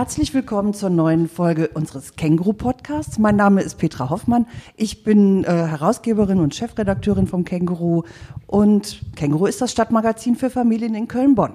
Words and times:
Herzlich 0.00 0.32
willkommen 0.32 0.72
zur 0.72 0.88
neuen 0.88 1.28
Folge 1.28 1.68
unseres 1.74 2.16
Känguru-Podcasts. 2.16 3.18
Mein 3.18 3.36
Name 3.36 3.60
ist 3.60 3.76
Petra 3.76 4.08
Hoffmann. 4.08 4.46
Ich 4.74 5.04
bin 5.04 5.44
äh, 5.44 5.48
Herausgeberin 5.48 6.40
und 6.40 6.54
Chefredakteurin 6.54 7.26
vom 7.26 7.44
Känguru. 7.44 8.04
Und 8.46 9.02
Känguru 9.14 9.44
ist 9.44 9.60
das 9.60 9.72
Stadtmagazin 9.72 10.36
für 10.36 10.48
Familien 10.48 10.94
in 10.94 11.06
Köln-Bonn. 11.06 11.52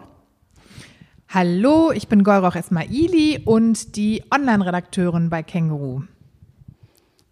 Hallo, 1.28 1.92
ich 1.92 2.07
bin 2.07 2.23
Golroch 2.23 2.55
Esmaili 2.55 3.42
und 3.43 3.96
die 3.96 4.23
Online-Redakteurin 4.32 5.32
bei 5.32 5.41
Känguru. 5.41 6.04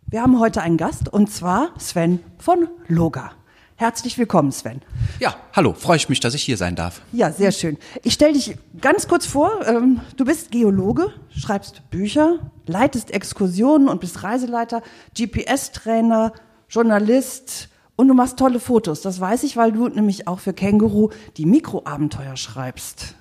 Wir 0.07 0.23
haben 0.23 0.39
heute 0.39 0.63
einen 0.63 0.77
Gast 0.77 1.13
und 1.13 1.29
zwar 1.29 1.75
Sven 1.77 2.21
von 2.39 2.67
Loga. 2.87 3.33
Herzlich 3.75 4.17
willkommen, 4.19 4.51
Sven. 4.51 4.81
Ja, 5.19 5.35
hallo, 5.51 5.73
freue 5.73 5.97
ich 5.97 6.07
mich, 6.07 6.19
dass 6.19 6.35
ich 6.35 6.43
hier 6.43 6.57
sein 6.57 6.75
darf. 6.75 7.01
Ja, 7.11 7.31
sehr 7.31 7.51
schön. 7.51 7.77
Ich 8.03 8.13
stelle 8.13 8.33
dich 8.33 8.55
ganz 8.79 9.07
kurz 9.07 9.25
vor. 9.25 9.65
Ähm, 9.65 9.99
du 10.15 10.25
bist 10.25 10.51
Geologe, 10.51 11.11
schreibst 11.35 11.89
Bücher, 11.89 12.51
leitest 12.67 13.11
Exkursionen 13.11 13.89
und 13.89 13.99
bist 13.99 14.21
Reiseleiter, 14.21 14.83
GPS-Trainer, 15.17 16.33
Journalist 16.69 17.69
und 17.95 18.07
du 18.07 18.13
machst 18.13 18.37
tolle 18.37 18.59
Fotos. 18.59 19.01
Das 19.01 19.19
weiß 19.19 19.43
ich, 19.43 19.57
weil 19.57 19.71
du 19.71 19.87
nämlich 19.87 20.27
auch 20.27 20.39
für 20.39 20.53
Känguru 20.53 21.09
die 21.37 21.45
Mikroabenteuer 21.45 22.37
schreibst. 22.37 23.15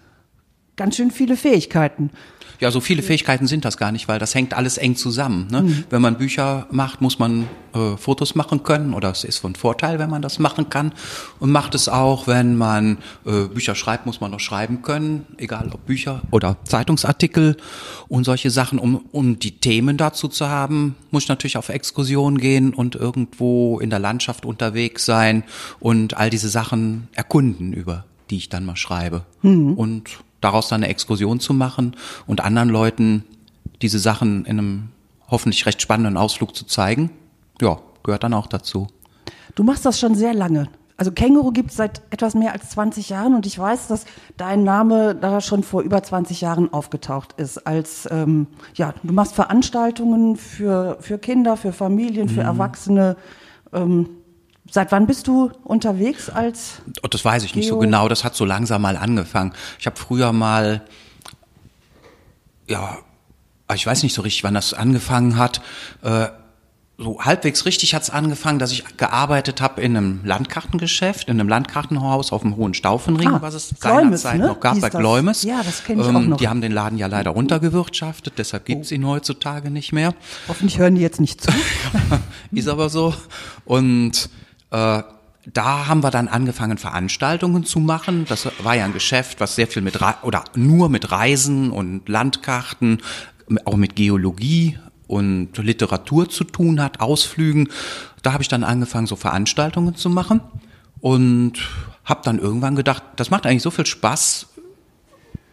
Ganz 0.76 0.96
schön 0.96 1.10
viele 1.10 1.36
Fähigkeiten. 1.36 2.10
Ja, 2.62 2.70
so 2.70 2.80
viele 2.80 3.02
Fähigkeiten 3.02 3.48
sind 3.48 3.64
das 3.64 3.76
gar 3.76 3.90
nicht, 3.90 4.06
weil 4.06 4.20
das 4.20 4.36
hängt 4.36 4.54
alles 4.54 4.78
eng 4.78 4.94
zusammen. 4.94 5.48
Ne? 5.50 5.62
Mhm. 5.62 5.84
Wenn 5.90 6.00
man 6.00 6.16
Bücher 6.16 6.68
macht, 6.70 7.00
muss 7.00 7.18
man 7.18 7.48
äh, 7.74 7.96
Fotos 7.96 8.36
machen 8.36 8.62
können 8.62 8.94
oder 8.94 9.10
es 9.10 9.24
ist 9.24 9.38
von 9.38 9.56
Vorteil, 9.56 9.98
wenn 9.98 10.08
man 10.08 10.22
das 10.22 10.38
machen 10.38 10.70
kann. 10.70 10.92
Und 11.40 11.50
macht 11.50 11.74
es 11.74 11.88
auch, 11.88 12.28
wenn 12.28 12.56
man 12.56 12.98
äh, 13.26 13.48
Bücher 13.48 13.74
schreibt, 13.74 14.06
muss 14.06 14.20
man 14.20 14.32
auch 14.32 14.38
schreiben 14.38 14.82
können, 14.82 15.26
egal 15.38 15.70
ob 15.74 15.86
Bücher 15.86 16.22
oder 16.30 16.56
Zeitungsartikel 16.62 17.56
und 18.06 18.22
solche 18.22 18.52
Sachen. 18.52 18.78
Um, 18.78 19.06
um 19.10 19.40
die 19.40 19.58
Themen 19.58 19.96
dazu 19.96 20.28
zu 20.28 20.48
haben, 20.48 20.94
muss 21.10 21.24
ich 21.24 21.28
natürlich 21.30 21.56
auf 21.56 21.68
Exkursionen 21.68 22.38
gehen 22.38 22.74
und 22.74 22.94
irgendwo 22.94 23.80
in 23.80 23.90
der 23.90 23.98
Landschaft 23.98 24.46
unterwegs 24.46 25.04
sein 25.04 25.42
und 25.80 26.16
all 26.16 26.30
diese 26.30 26.48
Sachen 26.48 27.08
erkunden, 27.12 27.72
über 27.72 28.04
die 28.30 28.36
ich 28.36 28.50
dann 28.50 28.64
mal 28.64 28.76
schreibe. 28.76 29.24
Mhm. 29.42 29.74
Und 29.74 30.22
daraus 30.42 30.68
dann 30.68 30.82
eine 30.82 30.90
Exkursion 30.90 31.40
zu 31.40 31.54
machen 31.54 31.96
und 32.26 32.42
anderen 32.42 32.68
Leuten 32.68 33.24
diese 33.80 33.98
Sachen 33.98 34.44
in 34.44 34.58
einem 34.58 34.88
hoffentlich 35.28 35.64
recht 35.64 35.80
spannenden 35.80 36.18
Ausflug 36.18 36.54
zu 36.54 36.66
zeigen, 36.66 37.10
ja, 37.60 37.78
gehört 38.02 38.22
dann 38.22 38.34
auch 38.34 38.46
dazu. 38.46 38.88
Du 39.54 39.64
machst 39.64 39.86
das 39.86 39.98
schon 39.98 40.14
sehr 40.14 40.34
lange. 40.34 40.68
Also 40.96 41.10
Känguru 41.10 41.50
gibt 41.50 41.70
es 41.70 41.76
seit 41.76 42.02
etwas 42.10 42.34
mehr 42.34 42.52
als 42.52 42.70
20 42.70 43.08
Jahren 43.08 43.34
und 43.34 43.46
ich 43.46 43.58
weiß, 43.58 43.88
dass 43.88 44.04
dein 44.36 44.62
Name 44.62 45.14
da 45.14 45.40
schon 45.40 45.62
vor 45.62 45.82
über 45.82 46.02
20 46.02 46.42
Jahren 46.42 46.72
aufgetaucht 46.72 47.32
ist. 47.38 47.66
Als 47.66 48.06
ähm, 48.10 48.46
ja, 48.74 48.94
du 49.02 49.12
machst 49.12 49.34
Veranstaltungen 49.34 50.36
für 50.36 50.98
für 51.00 51.18
Kinder, 51.18 51.56
für 51.56 51.72
Familien, 51.72 52.28
für 52.28 52.42
mhm. 52.42 52.46
Erwachsene. 52.46 53.16
Ähm, 53.72 54.10
Seit 54.74 54.90
wann 54.90 55.06
bist 55.06 55.28
du 55.28 55.50
unterwegs 55.64 56.30
als? 56.30 56.80
Oh, 57.02 57.06
das 57.06 57.22
weiß 57.22 57.44
ich 57.44 57.54
nicht 57.54 57.66
Geo? 57.66 57.74
so 57.74 57.78
genau. 57.78 58.08
Das 58.08 58.24
hat 58.24 58.34
so 58.34 58.46
langsam 58.46 58.80
mal 58.80 58.96
angefangen. 58.96 59.52
Ich 59.78 59.84
habe 59.84 59.96
früher 59.96 60.32
mal, 60.32 60.80
ja, 62.66 62.96
ich 63.74 63.86
weiß 63.86 64.02
nicht 64.02 64.14
so 64.14 64.22
richtig, 64.22 64.44
wann 64.44 64.54
das 64.54 64.72
angefangen 64.72 65.36
hat. 65.36 65.60
Äh, 66.00 66.28
so 66.96 67.20
halbwegs 67.20 67.66
richtig 67.66 67.94
hat 67.94 68.02
es 68.04 68.08
angefangen, 68.08 68.58
dass 68.58 68.72
ich 68.72 68.96
gearbeitet 68.96 69.60
habe 69.60 69.82
in 69.82 69.94
einem 69.94 70.20
Landkartengeschäft, 70.24 71.28
in 71.28 71.38
einem 71.38 71.50
Landkartenhaus 71.50 72.32
auf 72.32 72.40
dem 72.40 72.56
Hohen 72.56 72.72
Staufenring, 72.72 73.28
ah, 73.28 73.42
was 73.42 73.52
es 73.52 73.74
seinerzeit 73.78 74.38
ne? 74.38 74.46
noch 74.46 74.60
gab 74.60 74.80
bei 74.80 74.88
Gläumes. 74.88 75.42
Ja, 75.42 75.62
das 75.62 75.84
kenne 75.84 76.00
ich 76.00 76.08
ähm, 76.08 76.16
auch 76.16 76.20
noch. 76.22 76.36
Die 76.38 76.48
haben 76.48 76.62
den 76.62 76.72
Laden 76.72 76.96
ja 76.96 77.08
leider 77.08 77.32
runtergewirtschaftet, 77.32 78.38
deshalb 78.38 78.64
gibt's 78.64 78.90
oh. 78.90 78.94
ihn 78.94 79.06
heutzutage 79.06 79.70
nicht 79.70 79.92
mehr. 79.92 80.14
Hoffentlich 80.48 80.78
hören 80.78 80.94
die 80.94 81.02
jetzt 81.02 81.20
nicht 81.20 81.42
zu. 81.42 81.52
Ist 82.52 82.68
aber 82.68 82.88
so. 82.88 83.12
Und 83.66 84.30
äh, 84.72 85.02
da 85.52 85.86
haben 85.86 86.02
wir 86.02 86.10
dann 86.10 86.28
angefangen, 86.28 86.78
Veranstaltungen 86.78 87.64
zu 87.64 87.80
machen. 87.80 88.24
Das 88.28 88.48
war 88.62 88.76
ja 88.76 88.84
ein 88.84 88.92
Geschäft, 88.92 89.40
was 89.40 89.56
sehr 89.56 89.66
viel 89.66 89.82
mit 89.82 90.00
Re 90.00 90.14
oder 90.22 90.44
nur 90.54 90.88
mit 90.88 91.10
Reisen 91.10 91.70
und 91.70 92.08
Landkarten, 92.08 92.98
auch 93.64 93.76
mit 93.76 93.96
Geologie 93.96 94.78
und 95.08 95.58
Literatur 95.58 96.28
zu 96.28 96.44
tun 96.44 96.80
hat, 96.80 97.00
Ausflügen. 97.00 97.68
Da 98.22 98.32
habe 98.32 98.42
ich 98.42 98.48
dann 98.48 98.64
angefangen, 98.64 99.06
so 99.06 99.16
Veranstaltungen 99.16 99.96
zu 99.96 100.08
machen 100.08 100.40
und 101.00 101.54
habe 102.04 102.20
dann 102.24 102.38
irgendwann 102.38 102.76
gedacht, 102.76 103.02
das 103.16 103.30
macht 103.30 103.44
eigentlich 103.44 103.62
so 103.62 103.70
viel 103.70 103.86
Spaß, 103.86 104.46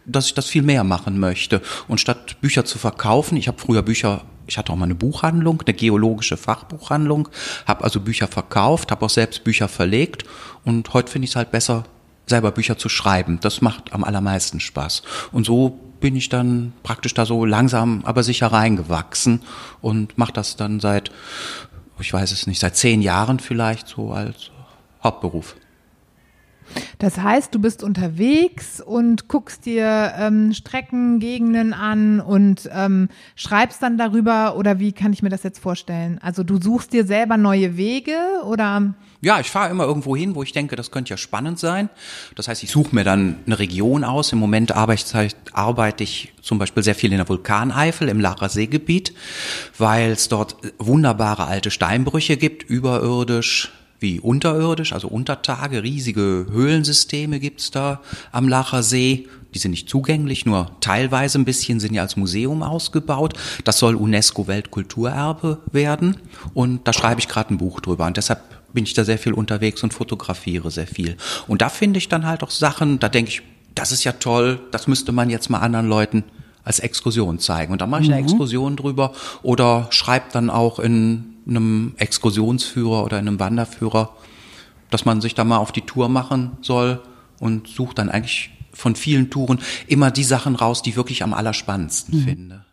dass 0.06 0.26
ich 0.26 0.34
das 0.34 0.46
viel 0.46 0.62
mehr 0.62 0.84
machen 0.84 1.18
möchte. 1.18 1.60
Und 1.88 2.00
statt 2.00 2.40
Bücher 2.40 2.64
zu 2.64 2.78
verkaufen, 2.78 3.36
ich 3.36 3.48
habe 3.48 3.58
früher 3.58 3.82
Bücher 3.82 4.22
ich 4.50 4.58
hatte 4.58 4.72
auch 4.72 4.76
mal 4.76 4.84
eine 4.84 4.96
Buchhandlung, 4.96 5.62
eine 5.64 5.74
geologische 5.74 6.36
Fachbuchhandlung, 6.36 7.28
habe 7.66 7.84
also 7.84 8.00
Bücher 8.00 8.26
verkauft, 8.26 8.90
habe 8.90 9.06
auch 9.06 9.10
selbst 9.10 9.44
Bücher 9.44 9.68
verlegt 9.68 10.24
und 10.64 10.92
heute 10.92 11.10
finde 11.10 11.24
ich 11.24 11.30
es 11.30 11.36
halt 11.36 11.52
besser, 11.52 11.84
selber 12.26 12.50
Bücher 12.50 12.76
zu 12.76 12.88
schreiben. 12.88 13.38
Das 13.40 13.60
macht 13.60 13.92
am 13.92 14.02
allermeisten 14.02 14.58
Spaß. 14.58 15.02
Und 15.30 15.46
so 15.46 15.78
bin 16.00 16.16
ich 16.16 16.28
dann 16.28 16.72
praktisch 16.82 17.14
da 17.14 17.26
so 17.26 17.44
langsam, 17.44 18.02
aber 18.04 18.22
sicher 18.22 18.48
reingewachsen 18.48 19.42
und 19.80 20.18
mache 20.18 20.32
das 20.32 20.56
dann 20.56 20.80
seit, 20.80 21.12
ich 22.00 22.12
weiß 22.12 22.32
es 22.32 22.46
nicht, 22.46 22.60
seit 22.60 22.76
zehn 22.76 23.02
Jahren 23.02 23.38
vielleicht 23.38 23.86
so 23.86 24.12
als 24.12 24.50
Hauptberuf. 25.02 25.54
Das 26.98 27.18
heißt, 27.18 27.54
du 27.54 27.58
bist 27.58 27.82
unterwegs 27.82 28.80
und 28.80 29.28
guckst 29.28 29.66
dir 29.66 30.12
ähm, 30.18 30.52
Strecken, 30.52 31.18
Gegenden 31.18 31.72
an 31.72 32.20
und 32.20 32.68
ähm, 32.72 33.08
schreibst 33.36 33.82
dann 33.82 33.98
darüber 33.98 34.56
oder 34.56 34.78
wie 34.78 34.92
kann 34.92 35.12
ich 35.12 35.22
mir 35.22 35.30
das 35.30 35.42
jetzt 35.42 35.58
vorstellen? 35.58 36.18
Also 36.22 36.42
du 36.42 36.60
suchst 36.60 36.92
dir 36.92 37.04
selber 37.04 37.36
neue 37.36 37.76
Wege 37.76 38.16
oder? 38.44 38.94
Ja, 39.22 39.38
ich 39.38 39.50
fahre 39.50 39.70
immer 39.70 39.84
irgendwo 39.84 40.16
hin, 40.16 40.34
wo 40.34 40.42
ich 40.42 40.52
denke, 40.52 40.76
das 40.76 40.90
könnte 40.90 41.10
ja 41.10 41.16
spannend 41.16 41.58
sein. 41.58 41.90
Das 42.36 42.48
heißt, 42.48 42.62
ich 42.62 42.70
suche 42.70 42.94
mir 42.94 43.04
dann 43.04 43.36
eine 43.44 43.58
Region 43.58 44.02
aus. 44.02 44.32
Im 44.32 44.38
Moment 44.38 44.72
arbeite 44.72 46.02
ich, 46.02 46.32
ich 46.32 46.32
zum 46.42 46.58
Beispiel 46.58 46.82
sehr 46.82 46.94
viel 46.94 47.12
in 47.12 47.18
der 47.18 47.28
Vulkaneifel 47.28 48.08
im 48.08 48.20
Lacher 48.20 48.48
Seegebiet, 48.48 49.14
weil 49.76 50.12
es 50.12 50.28
dort 50.28 50.56
wunderbare 50.78 51.46
alte 51.46 51.70
Steinbrüche 51.70 52.36
gibt, 52.36 52.62
überirdisch 52.62 53.72
wie 54.00 54.18
unterirdisch, 54.18 54.92
also 54.92 55.08
Untertage, 55.08 55.82
riesige 55.82 56.46
Höhlensysteme 56.50 57.38
gibt's 57.38 57.70
da 57.70 58.00
am 58.32 58.48
Lacher 58.48 58.82
See. 58.82 59.28
Die 59.54 59.58
sind 59.58 59.72
nicht 59.72 59.88
zugänglich, 59.88 60.46
nur 60.46 60.70
teilweise 60.80 61.38
ein 61.38 61.44
bisschen 61.44 61.80
sind 61.80 61.94
ja 61.94 62.02
als 62.02 62.16
Museum 62.16 62.62
ausgebaut. 62.62 63.34
Das 63.64 63.78
soll 63.78 63.94
UNESCO-Weltkulturerbe 63.96 65.58
werden 65.72 66.16
und 66.54 66.86
da 66.86 66.92
schreibe 66.92 67.20
ich 67.20 67.28
gerade 67.28 67.54
ein 67.54 67.58
Buch 67.58 67.80
drüber 67.80 68.06
und 68.06 68.16
deshalb 68.16 68.40
bin 68.72 68.84
ich 68.84 68.94
da 68.94 69.04
sehr 69.04 69.18
viel 69.18 69.32
unterwegs 69.32 69.82
und 69.82 69.92
fotografiere 69.92 70.70
sehr 70.70 70.86
viel. 70.86 71.16
Und 71.48 71.60
da 71.60 71.68
finde 71.68 71.98
ich 71.98 72.08
dann 72.08 72.26
halt 72.26 72.42
auch 72.42 72.50
Sachen, 72.50 73.00
da 73.00 73.08
denke 73.08 73.30
ich, 73.30 73.42
das 73.74 73.92
ist 73.92 74.04
ja 74.04 74.12
toll, 74.12 74.60
das 74.70 74.86
müsste 74.86 75.12
man 75.12 75.30
jetzt 75.30 75.50
mal 75.50 75.58
anderen 75.58 75.88
Leuten 75.88 76.24
als 76.64 76.78
Exkursion 76.78 77.38
zeigen. 77.38 77.72
Und 77.72 77.80
da 77.80 77.86
mache 77.86 78.02
ich 78.02 78.12
eine 78.12 78.20
mhm. 78.20 78.28
Exkursion 78.28 78.76
drüber 78.76 79.12
oder 79.42 79.88
schreibe 79.90 80.26
dann 80.32 80.50
auch 80.50 80.78
in 80.78 81.29
einem 81.46 81.94
Exkursionsführer 81.96 83.04
oder 83.04 83.18
einem 83.18 83.38
Wanderführer, 83.40 84.14
dass 84.90 85.04
man 85.04 85.20
sich 85.20 85.34
da 85.34 85.44
mal 85.44 85.58
auf 85.58 85.72
die 85.72 85.82
Tour 85.82 86.08
machen 86.08 86.52
soll 86.62 87.02
und 87.38 87.68
sucht 87.68 87.98
dann 87.98 88.08
eigentlich 88.08 88.50
von 88.72 88.96
vielen 88.96 89.30
Touren 89.30 89.58
immer 89.86 90.10
die 90.10 90.24
Sachen 90.24 90.56
raus, 90.56 90.82
die 90.82 90.90
ich 90.90 90.96
wirklich 90.96 91.22
am 91.22 91.34
allerspannendsten 91.34 92.20
mhm. 92.20 92.24
finde. 92.24 92.64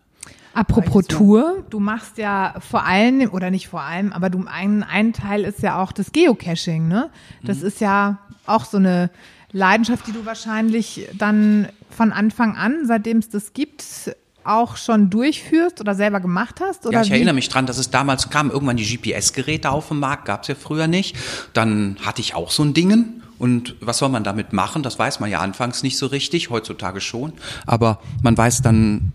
Apropos 0.53 1.05
Tour, 1.05 1.63
du 1.69 1.79
machst 1.79 2.17
ja 2.17 2.55
vor 2.67 2.83
allem, 2.83 3.29
oder 3.29 3.51
nicht 3.51 3.67
vor 3.67 3.81
allem, 3.81 4.11
aber 4.11 4.31
du 4.31 4.43
ein, 4.47 4.81
ein 4.81 5.13
Teil 5.13 5.43
ist 5.43 5.61
ja 5.61 5.79
auch 5.79 5.91
das 5.91 6.11
Geocaching, 6.11 6.87
ne? 6.87 7.11
Das 7.43 7.59
mhm. 7.59 7.67
ist 7.67 7.79
ja 7.79 8.17
auch 8.47 8.66
so 8.66 8.78
eine 8.78 9.11
Leidenschaft, 9.52 10.08
die 10.08 10.13
du 10.13 10.25
wahrscheinlich 10.25 11.08
dann 11.16 11.67
von 11.91 12.11
Anfang 12.11 12.55
an, 12.55 12.85
seitdem 12.85 13.17
es 13.17 13.29
das 13.29 13.53
gibt, 13.53 14.16
auch 14.47 14.78
schon 14.78 15.09
durchführst 15.09 15.82
oder 15.82 15.96
selber 15.96 16.20
gemacht 16.20 16.59
hast? 16.61 16.85
Oder 16.85 16.99
ja, 16.99 17.02
ich 17.03 17.09
wie? 17.09 17.14
erinnere 17.14 17.35
mich 17.35 17.49
dran, 17.49 17.66
dass 17.66 17.78
es 17.78 17.90
damals 17.90 18.29
kam, 18.29 18.49
irgendwann 18.49 18.78
die 18.78 18.85
GPS-Geräte 18.85 19.70
auf 19.70 19.90
den 19.90 19.99
Markt, 19.99 20.26
gab 20.26 20.44
es 20.44 20.47
ja 20.47 20.55
früher 20.55 20.88
nicht. 20.88 21.16
Dann 21.53 21.97
hatte 22.02 22.22
ich 22.22 22.35
auch 22.35 22.52
so 22.52 22.64
ein 22.64 22.73
Dingen. 22.73 23.23
Und 23.40 23.76
was 23.82 23.99
soll 23.99 24.09
man 24.09 24.23
damit 24.23 24.52
machen? 24.53 24.82
Das 24.82 24.97
weiß 24.97 25.20
man 25.20 25.29
ja 25.29 25.40
anfangs 25.40 25.84
nicht 25.84 25.97
so 25.97 26.08
richtig, 26.08 26.49
heutzutage 26.49 27.02
schon. 27.02 27.34
Aber 27.67 27.99
man 28.23 28.35
weiß 28.35 28.64
dann, 28.64 29.11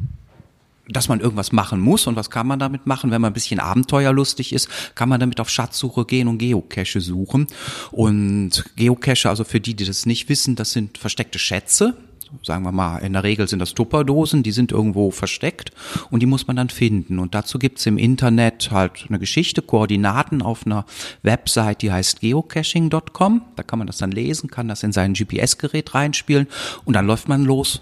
dass 0.88 1.08
man 1.08 1.20
irgendwas 1.20 1.52
machen 1.52 1.80
muss 1.80 2.06
und 2.06 2.16
was 2.16 2.30
kann 2.30 2.46
man 2.46 2.58
damit 2.58 2.86
machen, 2.86 3.10
wenn 3.10 3.20
man 3.20 3.30
ein 3.30 3.34
bisschen 3.34 3.60
abenteuerlustig 3.60 4.52
ist, 4.52 4.68
kann 4.94 5.08
man 5.08 5.20
damit 5.20 5.40
auf 5.40 5.48
Schatzsuche 5.48 6.04
gehen 6.04 6.28
und 6.28 6.38
Geocache 6.38 7.00
suchen. 7.00 7.46
Und 7.90 8.64
Geocache, 8.76 9.28
also 9.28 9.44
für 9.44 9.60
die, 9.60 9.74
die 9.74 9.84
das 9.84 10.06
nicht 10.06 10.28
wissen, 10.28 10.56
das 10.56 10.72
sind 10.72 10.98
versteckte 10.98 11.38
Schätze, 11.38 11.96
sagen 12.42 12.64
wir 12.64 12.72
mal, 12.72 12.98
in 12.98 13.12
der 13.12 13.24
Regel 13.24 13.48
sind 13.48 13.58
das 13.58 13.74
Tupperdosen, 13.74 14.42
die 14.42 14.52
sind 14.52 14.72
irgendwo 14.72 15.10
versteckt 15.10 15.72
und 16.10 16.20
die 16.20 16.26
muss 16.26 16.46
man 16.46 16.56
dann 16.56 16.68
finden. 16.68 17.18
Und 17.18 17.34
dazu 17.34 17.58
gibt's 17.58 17.86
im 17.86 17.98
Internet 17.98 18.70
halt 18.70 19.06
eine 19.08 19.18
Geschichte, 19.18 19.62
Koordinaten 19.62 20.42
auf 20.42 20.66
einer 20.66 20.84
Website, 21.22 21.82
die 21.82 21.92
heißt 21.92 22.20
geocaching.com. 22.20 23.42
Da 23.56 23.62
kann 23.62 23.78
man 23.78 23.86
das 23.86 23.98
dann 23.98 24.10
lesen, 24.10 24.50
kann 24.50 24.68
das 24.68 24.82
in 24.82 24.92
sein 24.92 25.14
GPS-Gerät 25.14 25.94
reinspielen 25.94 26.46
und 26.84 26.94
dann 26.94 27.06
läuft 27.06 27.28
man 27.28 27.44
los 27.44 27.80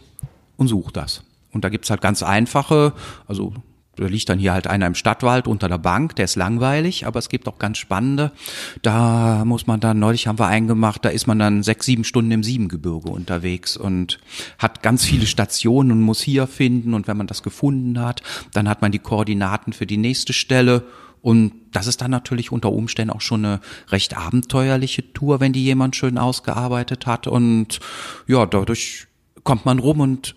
und 0.57 0.69
sucht 0.69 0.97
das. 0.97 1.23
Und 1.53 1.65
da 1.65 1.69
gibt's 1.69 1.91
halt 1.91 2.01
ganz 2.01 2.23
einfache, 2.23 2.93
also 3.27 3.55
da 4.01 4.07
liegt 4.07 4.31
dann 4.31 4.39
hier 4.39 4.55
halt 4.55 4.67
einer 4.67 4.87
im 4.87 4.95
Stadtwald 4.95 5.47
unter 5.47 5.69
der 5.69 5.79
Bank, 5.79 6.17
der 6.17 6.25
ist 6.25 6.37
langweilig, 6.37 7.07
aber 7.07 7.19
es 7.19 7.29
gibt 7.29 7.47
auch 7.49 7.59
ganz 7.59 7.77
spannende. 7.77 8.33
Da 8.81 9.45
muss 9.45 9.67
man 9.67 9.79
dann, 9.79 9.99
neulich 9.99 10.27
haben 10.27 10.39
wir 10.39 10.47
einen 10.47 10.67
gemacht, 10.67 11.05
da 11.05 11.11
ist 11.11 11.27
man 11.27 11.39
dann 11.39 11.63
sechs, 11.63 11.85
sieben 11.85 12.05
Stunden 12.05 12.31
im 12.31 12.43
Siebengebirge 12.43 13.11
unterwegs 13.11 13.77
und 13.77 14.19
hat 14.59 14.83
ganz 14.83 15.05
viele 15.05 15.27
Stationen 15.27 15.93
und 15.93 16.01
muss 16.01 16.23
hier 16.23 16.47
finden 16.47 16.95
und 16.95 17.09
wenn 17.09 17.19
man 17.19 17.27
das 17.27 17.43
gefunden 17.43 18.01
hat, 18.01 18.23
dann 18.55 18.69
hat 18.69 18.81
man 18.81 18.91
die 18.91 18.99
Koordinaten 18.99 19.75
für 19.75 19.87
die 19.87 19.99
nächste 19.99 20.33
Stelle 20.33 20.85
und 21.21 21.53
das 21.73 21.87
ist 21.87 22.01
dann 22.01 22.11
natürlich 22.11 22.51
unter 22.51 22.73
Umständen 22.73 23.13
auch 23.13 23.21
schon 23.21 23.45
eine 23.45 23.61
recht 23.89 24.17
abenteuerliche 24.17 25.13
Tour, 25.13 25.41
wenn 25.41 25.53
die 25.53 25.63
jemand 25.63 25.95
schön 25.95 26.17
ausgearbeitet 26.17 27.07
hat 27.07 27.27
und 27.27 27.81
ja, 28.27 28.47
dadurch 28.47 29.09
kommt 29.45 29.67
man 29.67 29.79
rum 29.79 30.01
und 30.01 30.37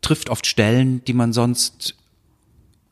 trifft 0.00 0.28
oft 0.28 0.46
Stellen, 0.46 1.04
die 1.04 1.14
man 1.14 1.32
sonst 1.32 1.95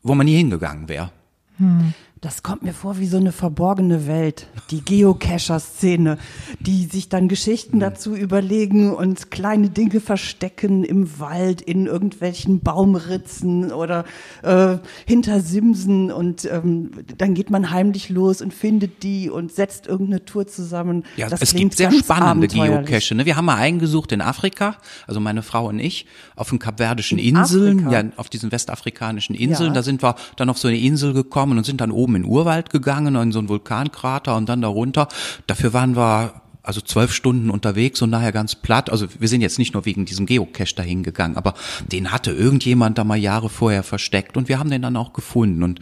wo 0.04 0.14
man 0.14 0.26
nie 0.26 0.36
hingegangen 0.36 0.88
wäre. 0.88 1.10
Hm. 1.56 1.92
Das 2.24 2.42
kommt 2.42 2.62
mir 2.62 2.72
vor 2.72 2.98
wie 2.98 3.06
so 3.06 3.18
eine 3.18 3.32
verborgene 3.32 4.06
Welt, 4.06 4.46
die 4.70 4.80
Geocacher-Szene, 4.80 6.16
die 6.58 6.86
sich 6.86 7.10
dann 7.10 7.28
Geschichten 7.28 7.80
dazu 7.80 8.16
überlegen 8.16 8.94
und 8.94 9.30
kleine 9.30 9.68
Dinge 9.68 10.00
verstecken 10.00 10.84
im 10.84 11.20
Wald, 11.20 11.60
in 11.60 11.84
irgendwelchen 11.84 12.60
Baumritzen 12.60 13.74
oder 13.74 14.06
äh, 14.42 14.78
hinter 15.04 15.40
Simsen 15.40 16.10
und 16.10 16.46
ähm, 16.46 16.92
dann 17.18 17.34
geht 17.34 17.50
man 17.50 17.70
heimlich 17.70 18.08
los 18.08 18.40
und 18.40 18.54
findet 18.54 19.02
die 19.02 19.28
und 19.28 19.52
setzt 19.52 19.86
irgendeine 19.86 20.24
Tour 20.24 20.46
zusammen. 20.46 21.04
Ja, 21.16 21.28
das 21.28 21.42
es 21.42 21.52
gibt 21.52 21.76
sehr 21.76 21.92
spannende 21.92 22.48
Geocache. 22.48 23.16
Ne? 23.16 23.26
Wir 23.26 23.36
haben 23.36 23.44
mal 23.44 23.56
einen 23.56 23.80
gesucht 23.80 24.12
in 24.12 24.22
Afrika, 24.22 24.76
also 25.06 25.20
meine 25.20 25.42
Frau 25.42 25.68
und 25.68 25.78
ich, 25.78 26.06
auf 26.36 26.48
den 26.48 26.58
kapverdischen 26.58 27.18
Inseln, 27.18 27.80
Afrika. 27.80 27.92
ja, 27.92 28.10
auf 28.16 28.30
diesen 28.30 28.50
westafrikanischen 28.50 29.34
Inseln. 29.34 29.68
Ja. 29.68 29.74
Da 29.74 29.82
sind 29.82 30.02
wir 30.02 30.14
dann 30.36 30.48
auf 30.48 30.56
so 30.56 30.68
eine 30.68 30.78
Insel 30.78 31.12
gekommen 31.12 31.58
und 31.58 31.64
sind 31.64 31.82
dann 31.82 31.90
oben 31.90 32.13
oben 32.14 32.16
in 32.16 32.22
den 32.22 32.30
Urwald 32.30 32.70
gegangen, 32.70 33.16
in 33.16 33.32
so 33.32 33.38
einen 33.38 33.48
Vulkankrater 33.48 34.36
und 34.36 34.48
dann 34.48 34.60
darunter. 34.60 35.08
Dafür 35.46 35.72
waren 35.72 35.96
wir 35.96 36.40
also 36.62 36.80
zwölf 36.80 37.12
Stunden 37.12 37.50
unterwegs 37.50 38.00
und 38.00 38.10
nachher 38.10 38.32
ganz 38.32 38.54
platt. 38.54 38.88
Also 38.88 39.06
wir 39.18 39.28
sind 39.28 39.42
jetzt 39.42 39.58
nicht 39.58 39.74
nur 39.74 39.84
wegen 39.84 40.06
diesem 40.06 40.24
Geocache 40.24 40.74
dahin 40.74 41.02
gegangen, 41.02 41.36
aber 41.36 41.54
den 41.92 42.10
hatte 42.10 42.32
irgendjemand 42.32 42.96
da 42.96 43.04
mal 43.04 43.16
Jahre 43.16 43.50
vorher 43.50 43.82
versteckt 43.82 44.36
und 44.36 44.48
wir 44.48 44.58
haben 44.58 44.70
den 44.70 44.82
dann 44.82 44.96
auch 44.96 45.12
gefunden. 45.12 45.62
Und 45.62 45.80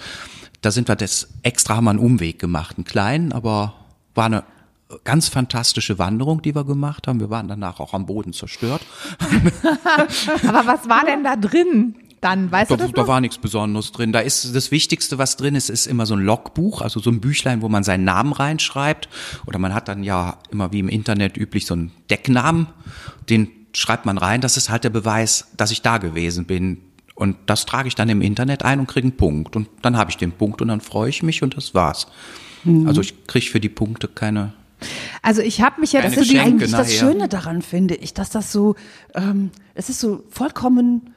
da 0.60 0.70
sind 0.70 0.88
wir 0.88 0.96
das 0.96 1.28
extra 1.42 1.76
haben 1.76 1.84
wir 1.84 1.90
einen 1.90 1.98
Umweg 2.00 2.38
gemacht, 2.38 2.78
einen 2.78 2.84
kleinen, 2.84 3.32
aber 3.32 3.74
war 4.14 4.26
eine 4.26 4.44
ganz 5.04 5.28
fantastische 5.28 5.98
Wanderung, 5.98 6.42
die 6.42 6.54
wir 6.54 6.64
gemacht 6.64 7.06
haben. 7.06 7.20
Wir 7.20 7.30
waren 7.30 7.48
danach 7.48 7.80
auch 7.80 7.94
am 7.94 8.06
Boden 8.06 8.32
zerstört. 8.32 8.82
aber 10.46 10.66
was 10.66 10.88
war 10.88 11.04
denn 11.04 11.24
da 11.24 11.36
drin? 11.36 11.94
Dann, 12.22 12.52
weißt 12.52 12.70
da, 12.70 12.76
du 12.76 12.84
das 12.84 12.92
Da 12.92 13.06
war 13.08 13.20
nichts 13.20 13.36
Besonderes 13.36 13.90
drin. 13.90 14.12
Da 14.12 14.20
ist 14.20 14.54
das 14.54 14.70
Wichtigste, 14.70 15.18
was 15.18 15.36
drin 15.36 15.56
ist, 15.56 15.68
ist 15.68 15.86
immer 15.86 16.06
so 16.06 16.14
ein 16.14 16.20
Logbuch, 16.20 16.80
also 16.80 17.00
so 17.00 17.10
ein 17.10 17.20
Büchlein, 17.20 17.62
wo 17.62 17.68
man 17.68 17.82
seinen 17.82 18.04
Namen 18.04 18.32
reinschreibt. 18.32 19.08
Oder 19.44 19.58
man 19.58 19.74
hat 19.74 19.88
dann 19.88 20.04
ja 20.04 20.38
immer 20.50 20.72
wie 20.72 20.78
im 20.78 20.88
Internet 20.88 21.36
üblich 21.36 21.66
so 21.66 21.74
einen 21.74 21.90
Decknamen. 22.10 22.68
Den 23.28 23.48
schreibt 23.74 24.06
man 24.06 24.18
rein. 24.18 24.40
Das 24.40 24.56
ist 24.56 24.70
halt 24.70 24.84
der 24.84 24.90
Beweis, 24.90 25.48
dass 25.56 25.72
ich 25.72 25.82
da 25.82 25.98
gewesen 25.98 26.44
bin. 26.46 26.78
Und 27.16 27.36
das 27.46 27.66
trage 27.66 27.88
ich 27.88 27.96
dann 27.96 28.08
im 28.08 28.22
Internet 28.22 28.64
ein 28.64 28.78
und 28.78 28.86
kriege 28.86 29.06
einen 29.06 29.16
Punkt. 29.16 29.56
Und 29.56 29.68
dann 29.82 29.96
habe 29.96 30.10
ich 30.10 30.16
den 30.16 30.30
Punkt 30.30 30.62
und 30.62 30.68
dann 30.68 30.80
freue 30.80 31.10
ich 31.10 31.24
mich 31.24 31.42
und 31.42 31.56
das 31.56 31.74
war's. 31.74 32.06
Mhm. 32.62 32.86
Also 32.86 33.00
ich 33.00 33.26
kriege 33.26 33.50
für 33.50 33.60
die 33.60 33.68
Punkte 33.68 34.06
keine 34.06 34.54
also 35.22 35.42
ich 35.42 35.60
habe 35.60 35.80
mich 35.80 35.92
ja, 35.92 36.02
das 36.02 36.16
ist 36.16 36.34
eigentlich 36.34 36.72
das 36.72 36.92
Schöne 36.92 37.28
daran, 37.28 37.62
finde 37.62 37.94
ich, 37.94 38.14
dass 38.14 38.30
das 38.30 38.50
so, 38.50 38.74
ähm, 39.14 39.50
es 39.74 39.88
ist 39.88 40.00
so 40.00 40.24
vollkommen 40.28 41.14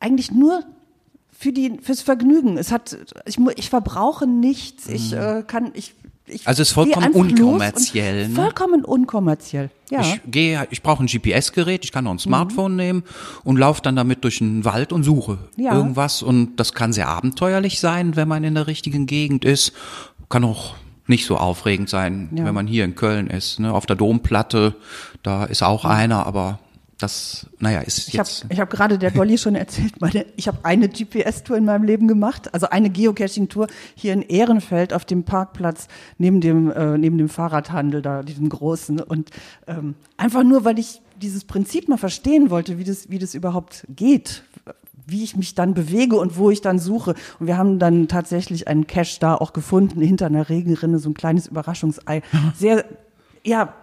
eigentlich 0.00 0.32
nur 0.32 0.64
für 1.30 1.52
die 1.52 1.78
fürs 1.80 2.02
Vergnügen. 2.02 2.58
Es 2.58 2.72
hat 2.72 2.96
ich 3.24 3.38
ich 3.56 3.70
verbrauche 3.70 4.26
nichts. 4.26 4.88
Ich 4.88 5.12
mhm. 5.12 5.18
äh, 5.18 5.42
kann 5.46 5.70
ich 5.74 5.94
ich 6.26 6.46
also 6.46 6.62
es 6.62 6.68
ist 6.68 6.74
vollkommen 6.74 7.12
unkommerziell. 7.12 8.28
Ne? 8.28 8.34
Vollkommen 8.34 8.84
unkommerziell. 8.84 9.70
Ja. 9.90 10.00
Ich 10.00 10.20
gehe, 10.26 10.66
ich 10.70 10.82
brauche 10.82 11.02
ein 11.02 11.06
GPS-Gerät, 11.06 11.84
ich 11.84 11.92
kann 11.92 12.06
auch 12.06 12.12
ein 12.12 12.18
Smartphone 12.18 12.72
mhm. 12.72 12.76
nehmen 12.76 13.04
und 13.42 13.56
laufe 13.56 13.82
dann 13.82 13.96
damit 13.96 14.24
durch 14.24 14.38
den 14.38 14.64
Wald 14.64 14.92
und 14.92 15.02
suche 15.02 15.38
ja. 15.56 15.74
irgendwas. 15.74 16.22
Und 16.22 16.56
das 16.56 16.74
kann 16.74 16.92
sehr 16.92 17.08
abenteuerlich 17.08 17.80
sein, 17.80 18.16
wenn 18.16 18.28
man 18.28 18.44
in 18.44 18.54
der 18.54 18.66
richtigen 18.66 19.06
Gegend 19.06 19.44
ist. 19.44 19.72
Kann 20.28 20.44
auch 20.44 20.74
nicht 21.06 21.26
so 21.26 21.36
aufregend 21.36 21.88
sein, 21.88 22.28
ja. 22.34 22.44
wenn 22.44 22.54
man 22.54 22.66
hier 22.66 22.84
in 22.84 22.94
Köln 22.94 23.26
ist. 23.26 23.58
Ne? 23.58 23.72
Auf 23.72 23.86
der 23.86 23.96
Domplatte, 23.96 24.76
da 25.22 25.44
ist 25.44 25.62
auch 25.62 25.84
mhm. 25.84 25.90
einer, 25.90 26.26
aber 26.26 26.60
das, 27.02 27.46
naja, 27.58 27.80
ist 27.80 28.08
ich 28.08 28.14
jetzt. 28.14 28.46
Ich 28.48 28.60
habe 28.60 28.70
gerade 28.74 28.98
der 28.98 29.10
Golli 29.10 29.38
schon 29.38 29.54
erzählt, 29.54 30.00
meine, 30.00 30.26
ich 30.36 30.48
habe 30.48 30.58
eine 30.64 30.88
GPS-Tour 30.88 31.56
in 31.56 31.64
meinem 31.64 31.84
Leben 31.84 32.08
gemacht, 32.08 32.52
also 32.52 32.68
eine 32.68 32.90
Geocaching-Tour 32.90 33.68
hier 33.94 34.12
in 34.12 34.22
Ehrenfeld 34.22 34.92
auf 34.92 35.04
dem 35.04 35.24
Parkplatz 35.24 35.88
neben 36.18 36.40
dem, 36.40 36.70
äh, 36.70 36.98
neben 36.98 37.18
dem 37.18 37.28
Fahrradhandel, 37.28 38.02
da, 38.02 38.22
diesem 38.22 38.48
großen. 38.48 39.00
Und 39.00 39.30
ähm, 39.66 39.94
einfach 40.16 40.44
nur, 40.44 40.64
weil 40.64 40.78
ich 40.78 41.00
dieses 41.20 41.44
Prinzip 41.44 41.88
mal 41.88 41.98
verstehen 41.98 42.50
wollte, 42.50 42.78
wie 42.78 42.84
das, 42.84 43.10
wie 43.10 43.18
das 43.18 43.34
überhaupt 43.34 43.84
geht, 43.88 44.42
wie 45.06 45.24
ich 45.24 45.36
mich 45.36 45.54
dann 45.54 45.74
bewege 45.74 46.16
und 46.16 46.36
wo 46.36 46.50
ich 46.50 46.60
dann 46.60 46.78
suche. 46.78 47.14
Und 47.38 47.46
wir 47.46 47.56
haben 47.56 47.78
dann 47.78 48.08
tatsächlich 48.08 48.68
einen 48.68 48.86
Cache 48.86 49.18
da 49.20 49.34
auch 49.34 49.52
gefunden, 49.52 50.00
hinter 50.00 50.26
einer 50.26 50.48
Regenrinne, 50.48 50.98
so 50.98 51.10
ein 51.10 51.14
kleines 51.14 51.46
Überraschungsei. 51.46 52.22
Sehr, 52.56 52.84
ja, 53.44 53.74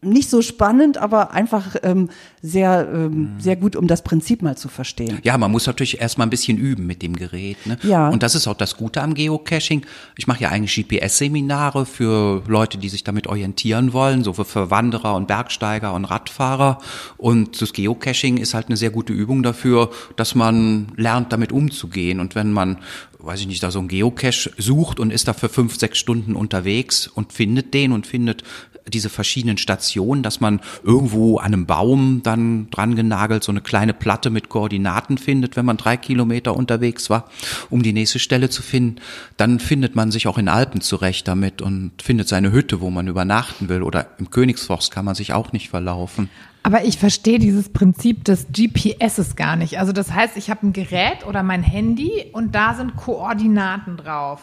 nicht 0.00 0.30
so 0.30 0.42
spannend, 0.42 0.98
aber 0.98 1.32
einfach 1.32 1.76
ähm, 1.82 2.08
sehr, 2.42 2.88
ähm, 2.92 3.34
mhm. 3.34 3.40
sehr 3.40 3.56
gut, 3.56 3.76
um 3.76 3.86
das 3.86 4.02
Prinzip 4.02 4.42
mal 4.42 4.56
zu 4.56 4.68
verstehen. 4.68 5.18
Ja, 5.22 5.36
man 5.38 5.50
muss 5.50 5.66
natürlich 5.66 6.00
erstmal 6.00 6.26
ein 6.26 6.30
bisschen 6.30 6.58
üben 6.58 6.86
mit 6.86 7.02
dem 7.02 7.16
Gerät. 7.16 7.66
Ne? 7.66 7.78
Ja. 7.82 8.08
Und 8.08 8.22
das 8.22 8.34
ist 8.34 8.46
auch 8.46 8.56
das 8.56 8.76
Gute 8.76 9.02
am 9.02 9.14
Geocaching. 9.14 9.82
Ich 10.16 10.26
mache 10.26 10.42
ja 10.42 10.50
eigentlich 10.50 10.74
GPS-Seminare 10.74 11.86
für 11.86 12.42
Leute, 12.46 12.78
die 12.78 12.88
sich 12.88 13.04
damit 13.04 13.26
orientieren 13.26 13.92
wollen, 13.92 14.24
so 14.24 14.32
für 14.32 14.70
Wanderer 14.70 15.14
und 15.14 15.28
Bergsteiger 15.28 15.94
und 15.94 16.04
Radfahrer. 16.04 16.78
Und 17.16 17.60
das 17.60 17.72
Geocaching 17.72 18.36
ist 18.36 18.54
halt 18.54 18.66
eine 18.66 18.76
sehr 18.76 18.90
gute 18.90 19.12
Übung 19.12 19.42
dafür, 19.42 19.90
dass 20.16 20.34
man 20.34 20.92
lernt, 20.96 21.32
damit 21.32 21.52
umzugehen. 21.52 22.20
Und 22.20 22.34
wenn 22.34 22.52
man 22.52 22.78
weiß 23.18 23.40
ich 23.40 23.46
nicht, 23.48 23.62
da 23.62 23.70
so 23.70 23.80
ein 23.80 23.88
Geocache 23.88 24.52
sucht 24.56 25.00
und 25.00 25.10
ist 25.10 25.26
da 25.26 25.32
für 25.32 25.48
fünf, 25.48 25.76
sechs 25.76 25.98
Stunden 25.98 26.36
unterwegs 26.36 27.08
und 27.08 27.32
findet 27.32 27.74
den 27.74 27.92
und 27.92 28.06
findet 28.06 28.44
diese 28.92 29.08
verschiedenen 29.08 29.58
Stationen, 29.58 30.22
dass 30.22 30.40
man 30.40 30.60
irgendwo 30.82 31.38
an 31.38 31.52
einem 31.52 31.66
Baum 31.66 32.20
dann 32.22 32.70
dran 32.70 32.94
genagelt 32.94 33.42
so 33.42 33.52
eine 33.52 33.60
kleine 33.60 33.92
Platte 33.92 34.30
mit 34.30 34.48
Koordinaten 34.48 35.18
findet, 35.18 35.56
wenn 35.56 35.66
man 35.66 35.76
drei 35.76 35.96
Kilometer 35.96 36.56
unterwegs 36.56 37.10
war, 37.10 37.28
um 37.70 37.82
die 37.82 37.92
nächste 37.92 38.18
Stelle 38.18 38.48
zu 38.48 38.62
finden. 38.62 39.00
Dann 39.36 39.58
findet 39.60 39.96
man 39.96 40.10
sich 40.10 40.28
auch 40.28 40.38
in 40.38 40.48
Alpen 40.48 40.80
zurecht 40.80 41.26
damit 41.26 41.62
und 41.62 41.92
findet 42.02 42.28
seine 42.28 42.52
Hütte, 42.52 42.80
wo 42.80 42.90
man 42.90 43.08
übernachten 43.08 43.68
will. 43.68 43.82
Oder 43.82 44.06
im 44.18 44.30
Königsforst 44.30 44.90
kann 44.90 45.04
man 45.04 45.14
sich 45.14 45.32
auch 45.32 45.52
nicht 45.52 45.68
verlaufen. 45.68 46.30
Aber 46.62 46.84
ich 46.84 46.98
verstehe 46.98 47.38
dieses 47.38 47.68
Prinzip 47.68 48.24
des 48.24 48.48
GPSs 48.50 49.36
gar 49.36 49.54
nicht. 49.54 49.78
Also 49.78 49.92
das 49.92 50.12
heißt, 50.12 50.36
ich 50.36 50.50
habe 50.50 50.66
ein 50.66 50.72
Gerät 50.72 51.24
oder 51.24 51.44
mein 51.44 51.62
Handy 51.62 52.26
und 52.32 52.56
da 52.56 52.74
sind 52.74 52.96
Koordinaten 52.96 53.96
drauf. 53.96 54.40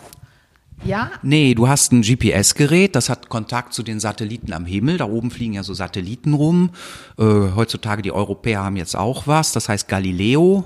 Ja? 0.86 1.12
Nee, 1.22 1.56
du 1.56 1.68
hast 1.68 1.92
ein 1.94 2.02
GPS-Gerät, 2.02 2.96
das 2.96 3.10
hat 3.10 3.30
Kontakt 3.30 3.74
zu 3.74 3.84
den 3.84 4.00
Satelliten 4.00 4.54
am 4.54 4.66
Himmel. 4.66 4.98
Da 4.98 5.06
oben 5.06 5.32
fliegen 5.32 5.54
ja 5.54 5.64
so 5.64 5.74
Satelliten 5.74 6.34
rum. 6.34 6.72
Äh, 7.18 7.24
heutzutage 7.56 8.02
die 8.02 8.12
Europäer 8.12 8.64
haben 8.64 8.76
jetzt 8.76 8.96
auch 8.96 9.28
was, 9.28 9.54
das 9.54 9.70
heißt 9.70 9.88
Galileo. 9.88 10.66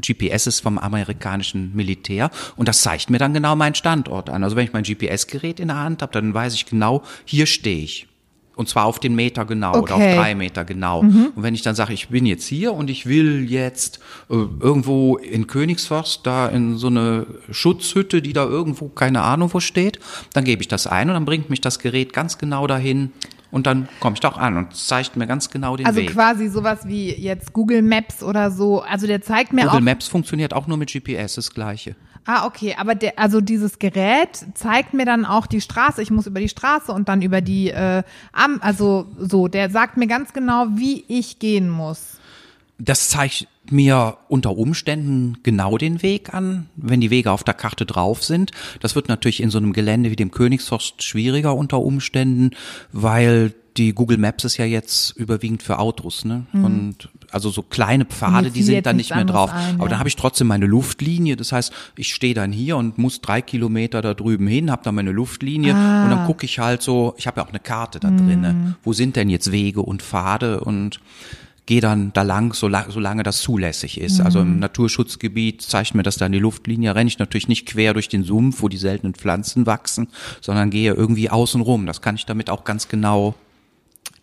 GPS 0.00 0.46
ist 0.46 0.60
vom 0.60 0.78
amerikanischen 0.78 1.74
Militär 1.74 2.30
und 2.54 2.68
das 2.68 2.82
zeigt 2.82 3.10
mir 3.10 3.18
dann 3.18 3.34
genau 3.34 3.56
meinen 3.56 3.74
Standort 3.74 4.30
an. 4.30 4.44
Also 4.44 4.54
wenn 4.54 4.64
ich 4.64 4.72
mein 4.72 4.84
GPS-Gerät 4.84 5.58
in 5.58 5.68
der 5.68 5.78
Hand 5.78 6.02
habe, 6.02 6.12
dann 6.12 6.32
weiß 6.32 6.54
ich 6.54 6.66
genau, 6.66 7.02
hier 7.24 7.46
stehe 7.46 7.82
ich. 7.82 8.06
Und 8.58 8.68
zwar 8.68 8.86
auf 8.86 8.98
den 8.98 9.14
Meter 9.14 9.44
genau 9.44 9.70
okay. 9.70 9.78
oder 9.78 9.94
auf 9.94 10.00
drei 10.16 10.34
Meter 10.34 10.64
genau. 10.64 11.04
Mhm. 11.04 11.30
Und 11.36 11.44
wenn 11.44 11.54
ich 11.54 11.62
dann 11.62 11.76
sage, 11.76 11.92
ich 11.92 12.08
bin 12.08 12.26
jetzt 12.26 12.44
hier 12.44 12.72
und 12.72 12.90
ich 12.90 13.06
will 13.06 13.48
jetzt 13.48 14.00
äh, 14.28 14.34
irgendwo 14.34 15.16
in 15.16 15.46
Königsforst 15.46 16.26
da 16.26 16.48
in 16.48 16.76
so 16.76 16.88
eine 16.88 17.28
Schutzhütte, 17.52 18.20
die 18.20 18.32
da 18.32 18.44
irgendwo 18.44 18.88
keine 18.88 19.22
Ahnung 19.22 19.54
wo 19.54 19.60
steht, 19.60 20.00
dann 20.32 20.42
gebe 20.42 20.60
ich 20.60 20.66
das 20.66 20.88
ein 20.88 21.08
und 21.08 21.14
dann 21.14 21.24
bringt 21.24 21.50
mich 21.50 21.60
das 21.60 21.78
Gerät 21.78 22.12
ganz 22.12 22.36
genau 22.36 22.66
dahin. 22.66 23.12
Und 23.52 23.68
dann 23.68 23.88
komme 24.00 24.14
ich 24.14 24.20
da 24.20 24.28
auch 24.28 24.38
an 24.38 24.56
und 24.56 24.74
zeigt 24.74 25.16
mir 25.16 25.28
ganz 25.28 25.50
genau 25.50 25.76
den 25.76 25.86
also 25.86 26.00
Weg. 26.00 26.08
Also 26.08 26.18
quasi 26.18 26.48
sowas 26.48 26.80
wie 26.84 27.14
jetzt 27.14 27.52
Google 27.52 27.82
Maps 27.82 28.24
oder 28.24 28.50
so. 28.50 28.80
Also 28.80 29.06
der 29.06 29.22
zeigt 29.22 29.52
mir 29.52 29.62
Google 29.62 29.68
auch. 29.68 29.72
Google 29.74 29.84
Maps 29.84 30.08
funktioniert 30.08 30.52
auch 30.52 30.66
nur 30.66 30.78
mit 30.78 30.92
GPS, 30.92 31.36
das 31.36 31.54
gleiche. 31.54 31.94
Ah, 32.30 32.44
okay, 32.44 32.76
aber 32.76 32.94
der, 32.94 33.18
also 33.18 33.40
dieses 33.40 33.78
Gerät 33.78 34.44
zeigt 34.52 34.92
mir 34.92 35.06
dann 35.06 35.24
auch 35.24 35.46
die 35.46 35.62
Straße. 35.62 36.02
Ich 36.02 36.10
muss 36.10 36.26
über 36.26 36.40
die 36.40 36.50
Straße 36.50 36.92
und 36.92 37.08
dann 37.08 37.22
über 37.22 37.40
die, 37.40 37.70
äh, 37.70 38.02
Am 38.32 38.58
also 38.60 39.06
so, 39.18 39.48
der 39.48 39.70
sagt 39.70 39.96
mir 39.96 40.06
ganz 40.08 40.34
genau, 40.34 40.66
wie 40.74 41.06
ich 41.08 41.38
gehen 41.38 41.70
muss. 41.70 42.18
Das 42.76 43.08
zeigt 43.08 43.48
mir 43.70 44.18
unter 44.28 44.58
Umständen 44.58 45.38
genau 45.42 45.78
den 45.78 46.02
Weg 46.02 46.34
an, 46.34 46.68
wenn 46.76 47.00
die 47.00 47.08
Wege 47.08 47.32
auf 47.32 47.44
der 47.44 47.54
Karte 47.54 47.86
drauf 47.86 48.22
sind. 48.22 48.50
Das 48.80 48.94
wird 48.94 49.08
natürlich 49.08 49.42
in 49.42 49.48
so 49.48 49.56
einem 49.56 49.72
Gelände 49.72 50.10
wie 50.10 50.16
dem 50.16 50.30
Königsforst 50.30 51.02
schwieriger 51.02 51.54
unter 51.54 51.80
Umständen, 51.80 52.50
weil 52.92 53.54
die 53.78 53.94
Google 53.94 54.18
Maps 54.18 54.44
ist 54.44 54.56
ja 54.56 54.64
jetzt 54.64 55.16
überwiegend 55.16 55.62
für 55.62 55.78
Autos, 55.78 56.24
ne? 56.24 56.44
Und 56.52 57.08
also 57.30 57.48
so 57.50 57.62
kleine 57.62 58.04
Pfade, 58.04 58.50
die 58.50 58.62
sind 58.62 58.84
dann 58.86 58.96
nicht 58.96 59.14
mehr 59.14 59.24
drauf. 59.24 59.52
ein, 59.52 59.74
Aber 59.76 59.84
ja. 59.84 59.90
dann 59.90 59.98
habe 60.00 60.08
ich 60.08 60.16
trotzdem 60.16 60.46
meine 60.48 60.66
Luftlinie. 60.66 61.36
Das 61.36 61.52
heißt, 61.52 61.72
ich 61.96 62.12
stehe 62.14 62.34
dann 62.34 62.50
hier 62.52 62.76
und 62.76 62.98
muss 62.98 63.20
drei 63.20 63.40
Kilometer 63.40 64.02
da 64.02 64.14
drüben 64.14 64.46
hin, 64.48 64.70
habe 64.70 64.82
dann 64.84 64.94
meine 64.96 65.12
Luftlinie 65.12 65.74
Ah. 65.74 66.04
und 66.04 66.10
dann 66.10 66.26
gucke 66.26 66.44
ich 66.44 66.58
halt 66.58 66.82
so, 66.82 67.14
ich 67.16 67.26
habe 67.26 67.40
ja 67.40 67.46
auch 67.46 67.50
eine 67.50 67.60
Karte 67.60 68.00
da 68.00 68.10
drinne. 68.10 68.52
Mhm. 68.52 68.74
Wo 68.82 68.92
sind 68.92 69.14
denn 69.16 69.30
jetzt 69.30 69.52
Wege 69.52 69.80
und 69.82 70.02
Pfade 70.02 70.60
und 70.60 71.00
gehe 71.66 71.82
dann 71.82 72.12
da 72.14 72.22
lang, 72.22 72.54
solange, 72.54 72.90
solange 72.90 73.22
das 73.22 73.42
zulässig 73.42 74.00
ist. 74.00 74.20
Also 74.22 74.42
Mhm. 74.42 74.52
im 74.54 74.58
Naturschutzgebiet 74.60 75.60
zeigt 75.60 75.94
mir 75.94 76.02
das 76.02 76.16
dann 76.16 76.32
die 76.32 76.38
Luftlinie, 76.38 76.94
renne 76.94 77.08
ich 77.08 77.18
natürlich 77.18 77.46
nicht 77.46 77.66
quer 77.66 77.92
durch 77.92 78.08
den 78.08 78.24
Sumpf, 78.24 78.62
wo 78.62 78.68
die 78.68 78.78
seltenen 78.78 79.14
Pflanzen 79.14 79.66
wachsen, 79.66 80.08
sondern 80.40 80.70
gehe 80.70 80.94
irgendwie 80.94 81.28
außen 81.30 81.60
rum. 81.60 81.84
Das 81.84 82.00
kann 82.00 82.14
ich 82.16 82.24
damit 82.24 82.48
auch 82.48 82.64
ganz 82.64 82.88
genau 82.88 83.34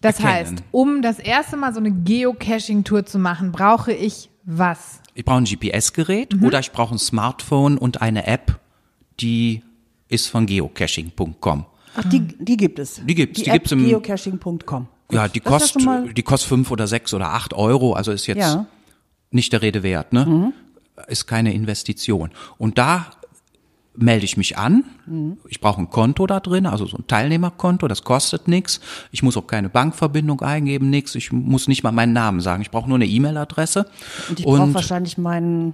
Das 0.05 0.19
erkennen. 0.19 0.55
heißt, 0.57 0.63
um 0.71 1.01
das 1.01 1.19
erste 1.19 1.57
Mal 1.57 1.73
so 1.73 1.79
eine 1.79 1.91
Geocaching-Tour 1.91 3.05
zu 3.05 3.19
machen, 3.19 3.51
brauche 3.51 3.91
ich 3.93 4.29
was? 4.43 5.01
Ich 5.13 5.25
brauche 5.25 5.37
ein 5.39 5.45
GPS-Gerät 5.45 6.33
Mhm. 6.35 6.43
oder 6.45 6.59
ich 6.59 6.71
brauche 6.71 6.95
ein 6.95 6.99
Smartphone 6.99 7.77
und 7.77 8.01
eine 8.01 8.27
App, 8.27 8.59
die 9.19 9.61
ist 10.07 10.27
von 10.27 10.45
geocaching.com. 10.45 11.65
Ach, 11.97 12.03
die, 12.09 12.19
die 12.19 12.57
gibt 12.57 12.79
es. 12.79 13.01
Die 13.05 13.15
gibt's, 13.15 13.41
die 13.41 13.47
App 13.49 13.53
gibt's 13.53 13.71
im- 13.71 13.85
geocaching.com. 13.85 14.87
Ja, 15.11 15.27
die 15.27 15.39
ja 15.39 15.45
kostet, 15.45 15.83
die 16.17 16.23
kostet 16.23 16.49
fünf 16.49 16.71
oder 16.71 16.87
sechs 16.87 17.13
oder 17.13 17.29
acht 17.33 17.53
Euro, 17.53 17.93
also 17.93 18.11
ist 18.11 18.25
jetzt 18.27 18.39
Ja. 18.39 18.55
Mhm. 18.57 18.65
nicht 19.31 19.53
der 19.53 19.61
Rede 19.61 19.83
wert, 19.83 20.13
ne? 20.13 20.51
Ist 21.07 21.27
keine 21.27 21.53
Investition. 21.53 22.31
Und 22.57 22.77
da 22.77 23.07
melde 23.97 24.25
ich 24.25 24.37
mich 24.37 24.57
an. 24.57 24.83
Mhm. 25.05 25.37
Ich 25.47 25.59
brauche 25.59 25.81
ein 25.81 25.89
Konto 25.89 26.27
da 26.27 26.39
drin, 26.39 26.65
also 26.65 26.85
so 26.85 26.97
ein 26.97 27.07
Teilnehmerkonto, 27.07 27.87
das 27.87 28.03
kostet 28.03 28.47
nichts. 28.47 28.79
Ich 29.11 29.23
muss 29.23 29.37
auch 29.37 29.47
keine 29.47 29.69
Bankverbindung 29.69 30.41
eingeben, 30.41 30.89
nichts. 30.89 31.15
Ich 31.15 31.31
muss 31.31 31.67
nicht 31.67 31.83
mal 31.83 31.91
meinen 31.91 32.13
Namen 32.13 32.41
sagen. 32.41 32.61
Ich 32.61 32.71
brauche 32.71 32.87
nur 32.87 32.97
eine 32.97 33.05
E-Mail-Adresse. 33.05 33.87
Und 34.29 34.39
ich 34.39 34.45
brauche 34.45 34.73
wahrscheinlich 34.73 35.17
meinen 35.17 35.73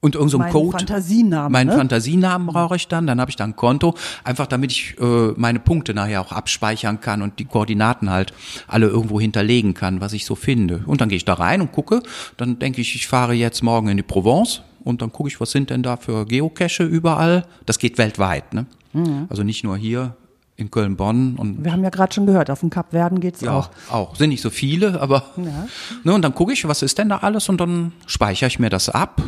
Und 0.00 0.14
irgend 0.14 0.30
so 0.30 0.38
Code. 0.38 0.78
Fantasienamen, 0.78 1.52
Meinen 1.52 1.68
ne? 1.68 1.76
Fantasienamen 1.76 2.46
brauche 2.46 2.76
ich 2.76 2.88
dann. 2.88 3.06
Dann 3.06 3.20
habe 3.20 3.30
ich 3.30 3.36
dann 3.36 3.50
ein 3.50 3.56
Konto. 3.56 3.94
Einfach 4.24 4.46
damit 4.46 4.72
ich 4.72 4.96
äh, 4.98 5.32
meine 5.36 5.60
Punkte 5.60 5.92
nachher 5.92 6.20
auch 6.22 6.32
abspeichern 6.32 7.00
kann 7.00 7.20
und 7.20 7.38
die 7.38 7.44
Koordinaten 7.44 8.10
halt 8.10 8.32
alle 8.66 8.86
irgendwo 8.86 9.20
hinterlegen 9.20 9.74
kann, 9.74 10.00
was 10.00 10.12
ich 10.12 10.24
so 10.24 10.34
finde. 10.34 10.82
Und 10.86 11.00
dann 11.00 11.08
gehe 11.10 11.16
ich 11.16 11.24
da 11.24 11.34
rein 11.34 11.60
und 11.60 11.72
gucke. 11.72 12.02
Dann 12.36 12.58
denke 12.58 12.80
ich, 12.80 12.94
ich 12.94 13.08
fahre 13.08 13.34
jetzt 13.34 13.62
morgen 13.62 13.88
in 13.88 13.96
die 13.96 14.02
Provence. 14.02 14.62
Und 14.84 15.02
dann 15.02 15.12
gucke 15.12 15.28
ich, 15.28 15.40
was 15.40 15.50
sind 15.50 15.70
denn 15.70 15.82
da 15.82 15.96
für 15.96 16.26
Geocache 16.26 16.84
überall. 16.84 17.44
Das 17.66 17.78
geht 17.78 17.98
weltweit. 17.98 18.54
Ne? 18.54 18.66
Mhm. 18.92 19.26
Also 19.28 19.42
nicht 19.42 19.64
nur 19.64 19.76
hier 19.76 20.16
in 20.56 20.70
Köln-Bonn 20.70 21.36
und 21.36 21.64
Wir 21.64 21.72
haben 21.72 21.82
ja 21.82 21.90
gerade 21.90 22.12
schon 22.12 22.26
gehört, 22.26 22.50
auf 22.50 22.60
dem 22.60 22.70
Kap 22.70 22.90
Verden 22.90 23.20
geht's 23.20 23.40
ja, 23.40 23.52
auch. 23.52 23.70
auch. 23.90 24.14
Sind 24.16 24.28
nicht 24.28 24.42
so 24.42 24.50
viele, 24.50 25.00
aber. 25.00 25.24
Ja. 25.36 25.66
Ne, 26.04 26.12
und 26.12 26.22
dann 26.22 26.34
gucke 26.34 26.52
ich, 26.52 26.68
was 26.68 26.82
ist 26.82 26.98
denn 26.98 27.08
da 27.08 27.18
alles 27.18 27.48
und 27.48 27.60
dann 27.60 27.92
speichere 28.06 28.46
ich 28.48 28.58
mir 28.58 28.68
das 28.68 28.90
ab 28.90 29.22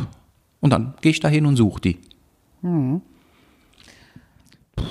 und 0.59 0.69
dann 0.69 0.93
gehe 1.01 1.11
ich 1.11 1.19
da 1.19 1.27
hin 1.27 1.45
und 1.45 1.55
suche 1.55 1.81
die. 1.81 1.97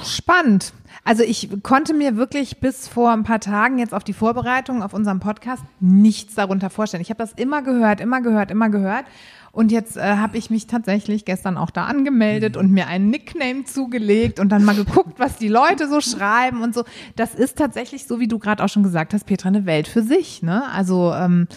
Spannend. 0.05 0.73
Also 1.05 1.23
ich 1.25 1.49
konnte 1.63 1.95
mir 1.95 2.17
wirklich 2.17 2.61
bis 2.61 2.87
vor 2.87 3.11
ein 3.11 3.25
paar 3.25 3.41
Tagen 3.41 3.79
jetzt 3.79 3.95
auf 3.95 4.05
die 4.05 4.13
Vorbereitung 4.13 4.83
auf 4.83 4.95
unserem 4.95 5.19
Podcast 5.19 5.63
nichts 5.81 6.35
darunter 6.35 6.71
vorstellen. 6.71 7.01
Ich 7.01 7.11
habe 7.11 7.19
das 7.19 7.33
immer 7.33 7.63
gehört, 7.63 8.01
immer 8.01 8.21
gehört, 8.21 8.51
immer 8.51 8.69
gehört. 8.69 9.05
Und 9.53 9.71
jetzt 9.71 9.99
äh, 9.99 10.17
habe 10.17 10.39
ich 10.39 10.49
mich 10.49 10.67
tatsächlich 10.67 11.27
gestern 11.27 11.59
auch 11.59 11.69
da 11.69 11.85
angemeldet 11.85 12.57
und 12.57 12.71
mir 12.71 12.87
einen 12.87 13.11
Nickname 13.11 13.65
zugelegt 13.65 14.41
und 14.41 14.49
dann 14.49 14.65
mal 14.65 14.75
geguckt, 14.75 15.19
was 15.21 15.37
die 15.37 15.49
Leute 15.49 15.89
so 15.89 16.01
schreiben 16.01 16.63
und 16.63 16.75
so. 16.75 16.85
Das 17.17 17.35
ist 17.35 17.59
tatsächlich, 17.59 18.07
so 18.07 18.19
wie 18.19 18.29
du 18.29 18.39
gerade 18.39 18.65
auch 18.65 18.71
schon 18.71 18.83
gesagt 18.83 19.13
hast, 19.13 19.25
Petra, 19.25 19.49
eine 19.49 19.67
Welt 19.67 19.89
für 19.89 20.03
sich. 20.03 20.43
Ne? 20.43 20.65
Also 20.71 21.13
ähm, 21.13 21.49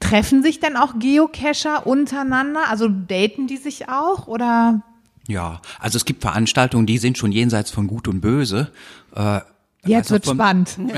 treffen 0.00 0.42
sich 0.42 0.58
denn 0.58 0.76
auch 0.76 0.98
Geocacher 0.98 1.86
untereinander? 1.86 2.68
Also 2.68 2.88
daten 2.88 3.46
die 3.46 3.56
sich 3.56 3.88
auch 3.88 4.26
oder? 4.26 4.82
Ja, 5.28 5.60
also 5.78 5.96
es 5.96 6.04
gibt 6.04 6.22
Veranstaltungen, 6.22 6.86
die 6.86 6.98
sind 6.98 7.18
schon 7.18 7.30
jenseits 7.30 7.70
von 7.70 7.86
Gut 7.86 8.08
und 8.08 8.20
Böse. 8.20 8.72
Äh, 9.14 9.40
Jetzt 9.86 10.12
also 10.12 10.14
wird 10.14 10.36
spannend. 10.36 10.78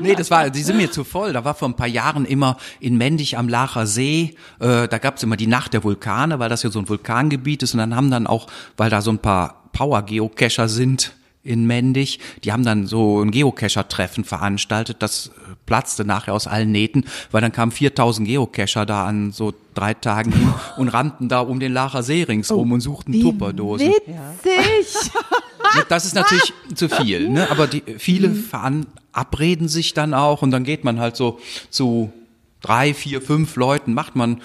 Nee, 0.00 0.14
das 0.14 0.30
war, 0.30 0.50
die 0.50 0.62
sind 0.62 0.76
mir 0.76 0.90
zu 0.90 1.04
voll. 1.04 1.32
Da 1.32 1.44
war 1.44 1.54
vor 1.54 1.68
ein 1.68 1.74
paar 1.74 1.86
Jahren 1.86 2.24
immer 2.24 2.56
in 2.80 2.96
Mendig 2.96 3.38
am 3.38 3.48
Lacher 3.48 3.86
See, 3.86 4.34
äh, 4.60 4.88
da 4.88 4.98
gab's 4.98 5.22
immer 5.22 5.36
die 5.36 5.46
Nacht 5.46 5.72
der 5.72 5.84
Vulkane, 5.84 6.38
weil 6.38 6.48
das 6.48 6.62
ja 6.62 6.70
so 6.70 6.78
ein 6.78 6.88
Vulkangebiet 6.88 7.62
ist. 7.62 7.74
Und 7.74 7.78
dann 7.78 7.96
haben 7.96 8.10
dann 8.10 8.26
auch, 8.26 8.46
weil 8.76 8.90
da 8.90 9.00
so 9.00 9.10
ein 9.10 9.18
paar 9.18 9.62
Power-Geocacher 9.72 10.68
sind 10.68 11.14
in 11.46 11.66
Mendig, 11.66 12.18
die 12.44 12.52
haben 12.52 12.64
dann 12.64 12.86
so 12.86 13.22
ein 13.22 13.30
Geocacher-Treffen 13.30 14.24
veranstaltet. 14.24 14.96
Das 15.00 15.28
äh, 15.28 15.54
platzte 15.64 16.04
nachher 16.04 16.34
aus 16.34 16.46
allen 16.46 16.72
Nähten, 16.72 17.04
weil 17.30 17.40
dann 17.40 17.52
kamen 17.52 17.72
4000 17.72 18.26
Geocacher 18.26 18.84
da 18.84 19.06
an 19.06 19.32
so 19.32 19.54
drei 19.74 19.94
Tagen 19.94 20.32
hin 20.32 20.52
und 20.76 20.88
rannten 20.88 21.28
da 21.28 21.40
um 21.40 21.60
den 21.60 21.72
Lacher 21.72 22.02
See 22.02 22.24
ringsrum 22.24 22.72
und 22.72 22.80
suchten 22.80 23.20
Tupperdosen. 23.20 23.88
Witzig. 23.88 25.12
Das 25.88 26.04
ist 26.04 26.14
natürlich 26.14 26.52
zu 26.74 26.88
viel, 26.88 27.28
ne? 27.28 27.50
aber 27.50 27.66
die, 27.66 27.82
viele 27.98 28.30
veran 28.34 28.86
abreden 29.12 29.68
sich 29.68 29.94
dann 29.94 30.14
auch 30.14 30.42
und 30.42 30.50
dann 30.50 30.64
geht 30.64 30.84
man 30.84 30.98
halt 31.00 31.16
so 31.16 31.38
zu 31.70 32.12
drei, 32.60 32.92
vier, 32.94 33.22
fünf 33.22 33.56
Leuten, 33.56 33.94
macht 33.94 34.16
man 34.16 34.40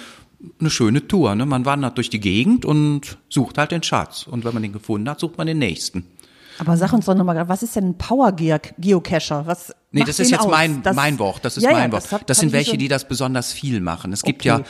eine 0.59 0.69
schöne 0.69 1.07
Tour. 1.07 1.35
Ne? 1.35 1.45
Man 1.45 1.65
wandert 1.65 1.97
durch 1.97 2.09
die 2.09 2.19
Gegend 2.19 2.65
und 2.65 3.17
sucht 3.29 3.57
halt 3.57 3.71
den 3.71 3.83
Schatz. 3.83 4.25
Und 4.27 4.43
wenn 4.43 4.53
man 4.53 4.63
den 4.63 4.73
gefunden 4.73 5.09
hat, 5.09 5.19
sucht 5.19 5.37
man 5.37 5.45
den 5.47 5.59
nächsten. 5.59 6.05
Aber 6.57 6.77
sag 6.77 6.93
uns 6.93 7.05
doch 7.05 7.15
nochmal, 7.15 7.47
was 7.49 7.63
ist 7.63 7.75
denn 7.75 7.89
ein 7.89 7.97
Power 7.97 8.31
Geocacher? 8.33 9.45
Was 9.47 9.73
Nee, 9.91 10.03
das 10.03 10.19
ist 10.19 10.31
jetzt 10.31 10.41
aus? 10.41 10.51
mein, 10.51 10.81
Das- 10.83 10.95
mein 10.95 11.19
Wort. 11.19 11.43
Das 11.43 11.57
ist 11.57 11.63
Ja, 11.63 11.71
ja, 11.71 11.77
mein 11.77 11.91
Wort. 11.91 12.03
das 12.03 12.09
Das, 12.09 12.21
hat- 12.21 12.29
hab 12.29 12.35
sind 12.35 12.51
welche, 12.53 12.71
schon- 12.71 12.79
die 12.79 12.87
das 12.87 13.07
besonders 13.07 13.51
viel 13.51 13.81
machen. 13.81 14.13
Es 14.13 14.21
gibt 14.23 14.41
Okay. 14.41 14.47
ja, 14.49 14.61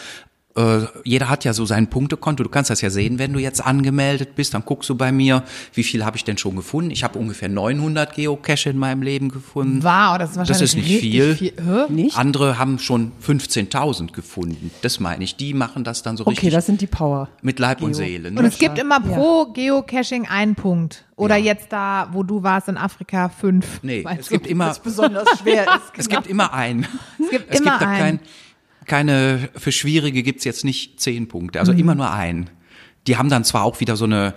äh, 0.55 0.79
jeder 1.05 1.29
hat 1.29 1.45
ja 1.45 1.53
so 1.53 1.65
sein 1.65 1.87
Punktekonto. 1.89 2.43
Du 2.43 2.49
kannst 2.49 2.69
das 2.69 2.81
ja 2.81 2.89
sehen, 2.89 3.19
wenn 3.19 3.31
du 3.33 3.39
jetzt 3.39 3.65
angemeldet 3.65 4.35
bist. 4.35 4.53
Dann 4.53 4.63
guckst 4.65 4.89
du 4.89 4.95
bei 4.95 5.11
mir, 5.11 5.43
wie 5.73 5.83
viel 5.83 6.03
habe 6.03 6.17
ich 6.17 6.23
denn 6.25 6.37
schon 6.37 6.55
gefunden? 6.55 6.91
Ich 6.91 7.03
habe 7.03 7.17
ungefähr 7.17 7.47
900 7.49 8.13
Geocache 8.13 8.69
in 8.69 8.77
meinem 8.77 9.01
Leben 9.01 9.29
gefunden. 9.29 9.83
Wow, 9.83 10.17
das 10.17 10.31
ist 10.31 10.37
wahrscheinlich 10.37 10.47
Das 10.47 10.61
ist 10.61 10.75
nicht 10.75 10.99
viel. 10.99 11.35
Hä? 11.35 11.91
Nicht? 11.93 12.17
Andere 12.17 12.57
haben 12.57 12.79
schon 12.79 13.13
15.000 13.25 14.11
gefunden. 14.11 14.71
Das 14.81 14.99
meine 14.99 15.23
ich. 15.23 15.35
Die 15.37 15.53
machen 15.53 15.83
das 15.83 16.03
dann 16.03 16.17
so 16.17 16.23
Okay, 16.23 16.31
richtig 16.31 16.53
das 16.53 16.65
sind 16.65 16.81
die 16.81 16.87
Power. 16.87 17.29
mit 17.41 17.59
Leib 17.59 17.81
und 17.81 17.91
Geo. 17.91 17.97
Seele. 17.97 18.29
Und 18.29 18.35
Ne? 18.35 18.47
es 18.47 18.57
gibt 18.57 18.77
immer 18.79 18.99
pro 18.99 19.45
Geocaching 19.53 20.27
einen 20.27 20.55
Punkt. 20.55 21.05
Oder 21.15 21.35
jetzt 21.37 21.71
da, 21.71 22.09
wo 22.13 22.23
du 22.23 22.41
warst 22.43 22.67
in 22.67 22.77
Afrika, 22.77 23.29
fünf. 23.29 23.79
Nee, 23.83 24.03
Weißt 24.03 24.21
es 24.21 24.27
du? 24.27 24.33
gibt 24.33 24.47
immer, 24.47 24.67
Was 24.69 24.79
besonders 24.79 25.27
schwer 25.39 25.63
ist. 25.95 25.99
es 25.99 26.09
gibt 26.09 26.25
immer 26.27 26.51
einen. 26.53 26.87
Es 27.23 27.29
gibt 27.29 27.53
Es 27.53 27.59
immer 27.59 27.71
gibt 27.71 27.81
da 27.83 27.87
einen. 27.89 28.19
Kein, 28.85 29.07
keine, 29.07 29.49
für 29.55 29.71
Schwierige 29.71 30.23
gibt's 30.23 30.43
jetzt 30.43 30.65
nicht 30.65 30.99
zehn 30.99 31.27
Punkte, 31.27 31.57
Mhm. 31.57 31.61
also 31.61 31.71
immer 31.71 31.95
nur 31.95 32.11
einen. 32.11 32.49
Die 33.07 33.17
haben 33.17 33.29
dann 33.29 33.43
zwar 33.43 33.63
auch 33.63 33.79
wieder 33.79 33.95
so 33.95 34.05
eine, 34.05 34.33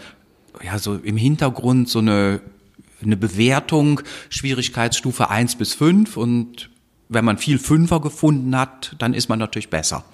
ja, 0.65 0.79
so 0.79 0.95
im 0.97 1.17
Hintergrund 1.17 1.89
so 1.89 1.99
eine, 1.99 2.41
eine 3.03 3.17
Bewertung, 3.17 4.01
Schwierigkeitsstufe 4.31 5.29
eins 5.31 5.57
bis 5.57 5.75
fünf 5.75 6.17
und 6.17 6.71
wenn 7.09 7.25
man 7.25 7.37
viel 7.39 7.59
Fünfer 7.59 8.01
gefunden 8.01 8.57
hat, 8.57 8.97
dann 8.99 9.13
ist 9.15 9.29
man 9.29 9.39
natürlich 9.39 9.69
besser. 9.69 10.05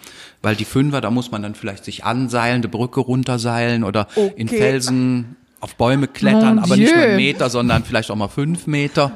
Weil 0.43 0.57
die 0.57 0.65
Fünfer, 0.65 1.01
da 1.01 1.11
muss 1.11 1.31
man 1.31 1.43
dann 1.43 1.55
vielleicht 1.55 1.85
sich 1.85 2.05
anseilen, 2.05 2.57
eine 2.63 2.69
Brücke 2.69 3.01
runterseilen 3.01 3.85
oder 3.85 4.09
in 4.37 4.49
Okay. 4.49 4.59
Felsen 4.59 5.37
auf 5.61 5.77
Bäume 5.77 6.09
klettern, 6.09 6.57
Mon 6.57 6.65
aber 6.65 6.77
nicht 6.77 6.89
nur 6.93 6.97
Dieu. 7.01 7.09
einen 7.09 7.17
Meter, 7.17 7.51
sondern 7.51 7.85
vielleicht 7.85 8.11
auch 8.11 8.17
mal 8.17 8.29
fünf 8.29 8.67
Meter. 8.67 9.13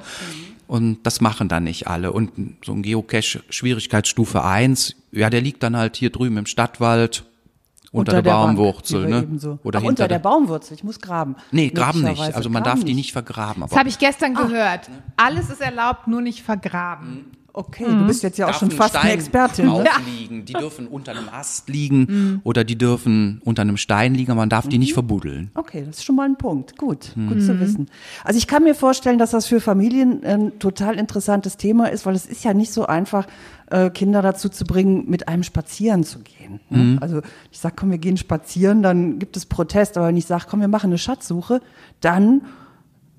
Und 0.67 1.03
das 1.05 1.21
machen 1.21 1.49
dann 1.49 1.65
nicht 1.65 1.89
alle. 1.89 2.13
Und 2.13 2.33
so 2.65 2.73
ein 2.73 2.83
Geocache 2.83 3.43
Schwierigkeitsstufe 3.49 4.43
eins, 4.43 4.97
ja, 5.13 5.31
der 5.31 5.41
liegt 5.41 5.63
dann 5.63 5.77
halt 5.77 5.97
hier 5.97 6.11
drüben 6.11 6.39
im 6.39 6.47
Stadtwald 6.47 7.25
unter, 7.95 8.13
der, 8.13 8.23
Bank, 8.23 8.57
Baumwurzel, 8.57 9.07
wir 9.07 9.23
ne? 9.23 9.39
so. 9.39 9.59
Oder 9.63 9.79
Ach, 9.79 9.83
hinter 9.83 9.89
unter 9.89 10.09
der 10.09 10.19
der 10.19 10.23
Baumwurzel. 10.29 10.75
Ich 10.75 10.83
muss 10.83 11.01
graben. 11.01 11.37
Nee, 11.53 11.69
graben 11.69 12.03
nicht. 12.03 12.21
Also 12.21 12.51
man 12.51 12.65
graben 12.65 12.81
darf 12.81 12.85
die 12.85 12.95
nicht 12.95 13.13
vergraben. 13.13 13.63
Das 13.63 13.79
habe 13.79 13.89
ich 13.89 13.99
gestern 13.99 14.35
gehört. 14.35 14.91
Alles 15.17 15.49
ist 15.49 15.61
erlaubt, 15.61 16.09
nur 16.09 16.21
nicht 16.21 16.43
vergraben. 16.43 17.27
Okay, 17.57 17.85
du 17.87 18.05
bist 18.07 18.25
jetzt 18.25 18.37
ja 18.37 18.47
auch 18.47 18.51
darf 18.51 18.59
schon 18.59 18.73
fast 18.73 18.97
eine 18.97 19.05
Stein 19.05 19.19
Expertin. 19.19 19.67
drauf 19.69 19.85
Ne? 19.85 19.89
liegen. 20.05 20.45
Die 20.45 20.53
dürfen 20.65 20.89
unter 20.89 21.13
einem 21.13 21.29
Ast 21.29 21.69
liegen 21.69 22.41
oder 22.43 22.65
die 22.65 22.77
dürfen 22.77 23.41
unter 23.45 23.63
einem 23.63 23.77
Stein 23.77 24.13
liegen, 24.15 24.33
aber 24.33 24.41
man 24.41 24.49
darf 24.49 24.69
die 24.69 24.77
nicht 24.79 24.93
verbuddeln. 24.93 25.53
Okay, 25.55 25.85
das 25.87 25.99
ist 25.99 26.05
schon 26.05 26.17
mal 26.17 26.29
ein 26.29 26.37
Punkt. 26.37 26.77
Gut, 26.77 27.13
gut 27.15 27.37
Mhm. 27.37 27.41
zu 27.41 27.61
wissen. 27.61 27.87
Also 28.25 28.39
ich 28.39 28.49
kann 28.49 28.65
mir 28.65 28.75
vorstellen, 28.75 29.19
dass 29.19 29.31
das 29.31 29.47
für 29.47 29.61
Familien 29.61 30.25
ein 30.25 30.59
total 30.59 30.97
interessantes 30.99 31.57
Thema 31.57 31.87
ist, 31.87 32.05
weil 32.07 32.17
es 32.17 32.27
ist 32.27 32.43
ja 32.43 32.55
nicht 32.55 32.73
so 32.73 32.87
einfach, 32.87 33.27
äh, 33.71 33.89
Kinder 33.91 34.21
dazu 34.21 34.49
zu 34.49 34.65
bringen, 34.65 35.09
mit 35.09 35.29
einem 35.29 35.45
spazieren 35.45 36.03
zu 36.03 36.19
gehen. 36.19 36.59
ne? 36.71 36.79
Mhm. 36.79 36.99
Also 37.01 37.23
ich 37.53 37.61
sage, 37.61 37.77
komm, 37.79 37.93
wir 37.93 37.99
gehen 37.99 38.17
spazieren, 38.17 38.83
dann 38.83 39.21
gibt 39.21 39.37
es 39.37 39.47
Protest, 39.47 39.97
aber 39.97 40.09
wenn 40.09 40.17
ich 40.17 40.27
sage, 40.27 40.47
komm, 40.51 40.61
wir 40.61 40.69
machen 40.69 40.89
eine 40.91 40.99
Schatzsuche, 40.99 41.61
dann 42.01 42.43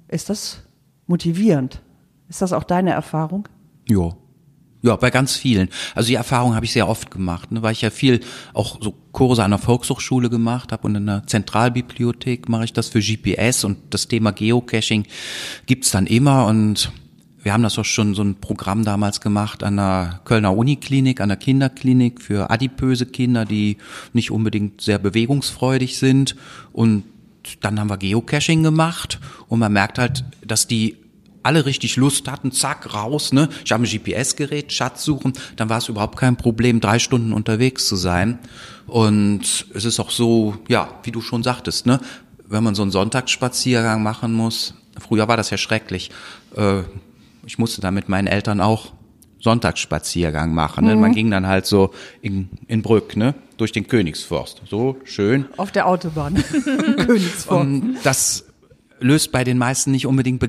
ist 0.09 0.29
das 0.29 0.61
motivierend. 1.07 1.81
Ist 2.27 2.41
das 2.41 2.51
auch 2.53 2.63
deine 2.65 2.91
Erfahrung? 2.91 3.47
Ja. 3.87 4.09
Ja, 4.85 4.95
bei 4.97 5.09
ganz 5.09 5.35
vielen. 5.35 5.69
Also 5.95 6.09
die 6.09 6.13
Erfahrung 6.13 6.53
habe 6.53 6.63
ich 6.63 6.71
sehr 6.71 6.87
oft 6.87 7.09
gemacht, 7.09 7.51
ne, 7.51 7.63
weil 7.63 7.71
ich 7.71 7.81
ja 7.81 7.89
viel 7.89 8.19
auch 8.53 8.79
so 8.79 8.93
Kurse 9.13 9.43
an 9.43 9.49
der 9.49 9.57
Volkshochschule 9.57 10.29
gemacht 10.29 10.71
habe 10.71 10.85
und 10.85 10.93
in 10.93 11.07
der 11.07 11.25
Zentralbibliothek 11.25 12.47
mache 12.49 12.65
ich 12.65 12.73
das 12.73 12.89
für 12.89 12.99
GPS 12.99 13.63
und 13.63 13.79
das 13.89 14.07
Thema 14.07 14.31
Geocaching 14.31 15.07
gibt's 15.65 15.89
dann 15.89 16.05
immer 16.05 16.45
und 16.45 16.91
wir 17.41 17.51
haben 17.51 17.63
das 17.63 17.79
auch 17.79 17.85
schon 17.85 18.13
so 18.13 18.21
ein 18.21 18.35
Programm 18.35 18.85
damals 18.85 19.21
gemacht 19.21 19.63
an 19.63 19.77
der 19.77 20.21
Kölner 20.23 20.55
Uniklinik, 20.55 21.19
an 21.19 21.29
der 21.29 21.37
Kinderklinik 21.39 22.21
für 22.21 22.51
adipöse 22.51 23.07
Kinder, 23.07 23.45
die 23.45 23.77
nicht 24.13 24.29
unbedingt 24.29 24.81
sehr 24.81 24.99
bewegungsfreudig 24.99 25.97
sind. 25.97 26.35
Und 26.73 27.05
dann 27.61 27.79
haben 27.79 27.89
wir 27.89 27.97
Geocaching 27.97 28.61
gemacht 28.61 29.19
und 29.47 29.59
man 29.59 29.73
merkt 29.73 29.97
halt, 29.97 30.25
dass 30.45 30.67
die 30.67 30.97
alle 31.45 31.65
richtig 31.65 31.95
Lust 31.95 32.29
hatten, 32.29 32.51
zack, 32.51 32.93
raus, 32.93 33.31
ne? 33.31 33.49
Ich 33.63 33.71
habe 33.71 33.83
ein 33.83 33.89
GPS-Gerät, 33.89 34.73
Schatz 34.73 35.03
suchen, 35.03 35.33
dann 35.55 35.69
war 35.69 35.77
es 35.77 35.89
überhaupt 35.89 36.17
kein 36.17 36.37
Problem, 36.37 36.81
drei 36.81 36.99
Stunden 36.99 37.33
unterwegs 37.33 37.87
zu 37.87 37.95
sein. 37.95 38.39
Und 38.87 39.67
es 39.73 39.85
ist 39.85 39.99
auch 39.99 40.11
so, 40.11 40.57
ja, 40.67 40.89
wie 41.03 41.11
du 41.11 41.21
schon 41.21 41.43
sagtest, 41.43 41.85
ne? 41.85 41.99
Wenn 42.47 42.63
man 42.63 42.75
so 42.75 42.81
einen 42.81 42.91
Sonntagsspaziergang 42.91 44.03
machen 44.03 44.33
muss, 44.33 44.73
früher 44.99 45.27
war 45.27 45.37
das 45.37 45.49
ja 45.49 45.57
schrecklich. 45.57 46.11
Äh, 46.55 46.81
ich 47.45 47.57
musste 47.57 47.81
da 47.81 47.91
mit 47.91 48.09
meinen 48.09 48.27
Eltern 48.27 48.59
auch 48.61 48.93
Sonntagsspaziergang 49.39 50.53
machen. 50.53 50.85
Ne? 50.85 50.95
Man 50.95 51.13
ging 51.13 51.29
dann 51.29 51.45
halt 51.45 51.67
so 51.67 51.93
in, 52.21 52.49
in 52.67 52.81
Brück, 52.81 53.15
ne? 53.15 53.35
Durch 53.57 53.71
den 53.71 53.87
Königsforst. 53.87 54.63
So 54.67 54.97
schön. 55.03 55.45
Auf 55.57 55.71
der 55.71 55.87
Autobahn. 55.87 56.35
Königsforst. 56.97 57.49
Und 57.49 57.97
das 58.03 58.45
löst 58.99 59.31
bei 59.31 59.43
den 59.43 59.59
meisten 59.59 59.91
nicht 59.91 60.07
unbedingt 60.07 60.39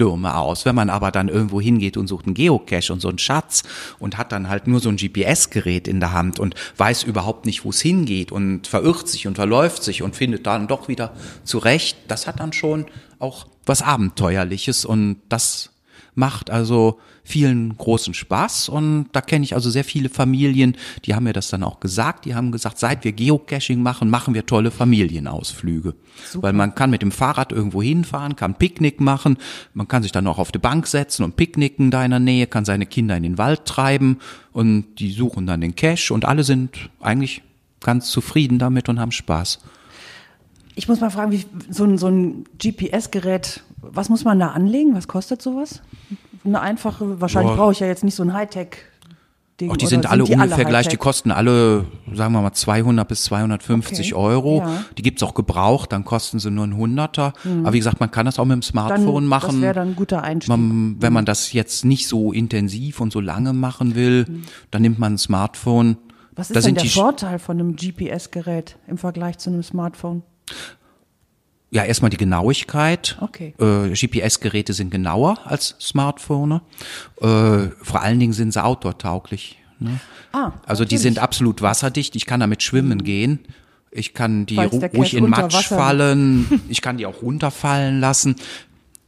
Begeisterungsstürme 0.00 0.34
aus. 0.34 0.64
Wenn 0.64 0.74
man 0.74 0.90
aber 0.90 1.10
dann 1.10 1.28
irgendwo 1.28 1.60
hingeht 1.60 1.96
und 1.96 2.06
sucht 2.06 2.26
einen 2.26 2.34
Geocache 2.34 2.92
und 2.92 3.00
so 3.00 3.08
einen 3.08 3.18
Schatz 3.18 3.62
und 3.98 4.18
hat 4.18 4.32
dann 4.32 4.48
halt 4.48 4.66
nur 4.66 4.80
so 4.80 4.88
ein 4.88 4.96
GPS-Gerät 4.96 5.86
in 5.88 6.00
der 6.00 6.12
Hand 6.12 6.40
und 6.40 6.54
weiß 6.76 7.02
überhaupt 7.04 7.46
nicht, 7.46 7.64
wo 7.64 7.70
es 7.70 7.80
hingeht 7.80 8.32
und 8.32 8.66
verirrt 8.66 9.08
sich 9.08 9.26
und 9.26 9.36
verläuft 9.36 9.82
sich 9.82 10.02
und 10.02 10.16
findet 10.16 10.46
dann 10.46 10.68
doch 10.68 10.88
wieder 10.88 11.12
zurecht, 11.44 11.98
das 12.08 12.26
hat 12.26 12.40
dann 12.40 12.52
schon 12.52 12.86
auch 13.18 13.46
was 13.66 13.82
Abenteuerliches 13.82 14.84
und 14.84 15.20
das 15.28 15.69
macht 16.14 16.50
also 16.50 16.98
vielen 17.22 17.76
großen 17.76 18.14
Spaß 18.14 18.68
und 18.68 19.06
da 19.12 19.20
kenne 19.20 19.44
ich 19.44 19.54
also 19.54 19.70
sehr 19.70 19.84
viele 19.84 20.08
Familien, 20.08 20.76
die 21.04 21.14
haben 21.14 21.24
mir 21.24 21.32
das 21.32 21.48
dann 21.48 21.62
auch 21.62 21.80
gesagt, 21.80 22.24
die 22.24 22.34
haben 22.34 22.52
gesagt, 22.52 22.78
seit 22.78 23.04
wir 23.04 23.12
Geocaching 23.12 23.82
machen, 23.82 24.10
machen 24.10 24.34
wir 24.34 24.46
tolle 24.46 24.70
Familienausflüge. 24.70 25.94
Super. 26.28 26.48
Weil 26.48 26.52
man 26.52 26.74
kann 26.74 26.90
mit 26.90 27.02
dem 27.02 27.12
Fahrrad 27.12 27.52
irgendwo 27.52 27.82
hinfahren, 27.82 28.36
kann 28.36 28.54
Picknick 28.54 29.00
machen, 29.00 29.36
man 29.74 29.88
kann 29.88 30.02
sich 30.02 30.12
dann 30.12 30.26
auch 30.26 30.38
auf 30.38 30.52
die 30.52 30.58
Bank 30.58 30.86
setzen 30.86 31.24
und 31.24 31.36
picknicken 31.36 31.90
da 31.90 32.04
in 32.04 32.10
der 32.10 32.20
Nähe, 32.20 32.46
kann 32.46 32.64
seine 32.64 32.86
Kinder 32.86 33.16
in 33.16 33.22
den 33.22 33.38
Wald 33.38 33.64
treiben 33.64 34.18
und 34.52 34.86
die 34.98 35.12
suchen 35.12 35.46
dann 35.46 35.60
den 35.60 35.76
Cache 35.76 36.12
und 36.12 36.24
alle 36.24 36.44
sind 36.44 36.90
eigentlich 37.00 37.42
ganz 37.80 38.10
zufrieden 38.10 38.58
damit 38.58 38.88
und 38.88 39.00
haben 39.00 39.12
Spaß. 39.12 39.60
Ich 40.74 40.88
muss 40.88 41.00
mal 41.00 41.10
fragen, 41.10 41.32
wie 41.32 41.44
so 41.68 41.84
ein, 41.84 41.98
so 41.98 42.06
ein 42.08 42.44
GPS-Gerät, 42.58 43.62
was 43.82 44.08
muss 44.08 44.24
man 44.24 44.38
da 44.38 44.48
anlegen? 44.48 44.94
Was 44.94 45.08
kostet 45.08 45.42
sowas? 45.42 45.82
Eine 46.44 46.60
einfache, 46.60 47.20
wahrscheinlich 47.20 47.54
brauche 47.56 47.72
ich 47.72 47.80
ja 47.80 47.86
jetzt 47.86 48.04
nicht 48.04 48.14
so 48.14 48.22
ein 48.22 48.32
Hightech. 48.32 48.76
Ding, 49.60 49.70
Auch 49.70 49.76
die 49.76 49.86
sind 49.86 50.06
alle 50.06 50.24
die 50.24 50.32
ungefähr 50.32 50.64
gleich, 50.64 50.88
die 50.88 50.96
kosten 50.96 51.30
alle, 51.30 51.84
sagen 52.14 52.32
wir 52.32 52.40
mal, 52.40 52.52
200 52.54 53.06
bis 53.06 53.24
250 53.24 54.14
Okay, 54.14 54.18
Euro. 54.18 54.58
ja. 54.60 54.84
Die 54.96 55.02
gibt's 55.02 55.22
auch 55.22 55.34
gebraucht, 55.34 55.92
dann 55.92 56.06
kosten 56.06 56.38
sie 56.38 56.50
nur 56.50 56.66
ein 56.66 56.74
Hunderter. 56.76 57.34
Aber 57.62 57.74
wie 57.74 57.78
gesagt, 57.78 58.00
man 58.00 58.10
kann 58.10 58.24
das 58.24 58.38
auch 58.38 58.46
mit 58.46 58.54
dem 58.54 58.62
Hm. 58.62 58.62
Dann, 58.62 58.86
Smartphone 59.02 59.26
machen. 59.26 59.50
Das 59.56 59.60
wäre 59.60 59.74
dann 59.74 59.88
ein 59.88 59.96
guter 59.96 60.22
Einstieg. 60.22 60.48
Man, 60.48 60.96
wenn 61.00 61.12
man 61.12 61.26
das 61.26 61.52
jetzt 61.52 61.84
nicht 61.84 62.08
so 62.08 62.32
intensiv 62.32 63.00
und 63.02 63.12
so 63.12 63.20
lange 63.20 63.52
machen 63.52 63.94
will, 63.94 64.24
dann 64.70 64.80
nimmt 64.80 64.98
man 64.98 65.14
ein 65.14 65.18
Smartphone. 65.18 65.98
was 66.36 66.48
ist 66.48 66.56
da 66.56 66.60
denn 66.60 66.62
sind 66.62 66.74
der 66.76 66.84
die, 66.84 66.88
Vorteil 66.88 67.38
von 67.38 67.60
einem 67.60 67.76
GPS-Gerät 67.76 68.76
im 68.86 68.96
Vergleich 68.96 69.36
zu 69.36 69.50
einem 69.50 69.62
Smartphone? 69.62 70.22
Ja, 71.72 71.84
erstmal 71.84 72.10
die 72.10 72.16
Genauigkeit. 72.16 73.16
Okay. 73.20 73.54
Äh, 73.60 73.90
GPS-Geräte 73.90 74.72
sind 74.72 74.90
genauer 74.90 75.38
als 75.44 75.76
Smartphone. 75.80 76.60
Äh, 77.20 77.68
vor 77.82 78.00
allen 78.02 78.18
Dingen 78.18 78.32
sind 78.32 78.52
sie 78.52 78.62
outdoor-tauglich. 78.62 79.56
Ne? 79.78 80.00
Ah, 80.32 80.52
Also 80.66 80.84
die 80.84 80.98
sind 80.98 81.18
absolut 81.20 81.62
wasserdicht. 81.62 82.16
Ich 82.16 82.26
kann 82.26 82.40
damit 82.40 82.62
schwimmen 82.62 83.04
gehen. 83.04 83.38
Ich 83.92 84.14
kann 84.14 84.46
die 84.46 84.56
ru 84.58 84.80
ruhig 84.94 85.14
in 85.14 85.28
Matsch 85.28 85.66
fallen. 85.66 86.60
Ich 86.68 86.80
kann 86.82 86.96
die 86.96 87.06
auch 87.06 87.22
runterfallen 87.22 88.00
lassen. 88.00 88.36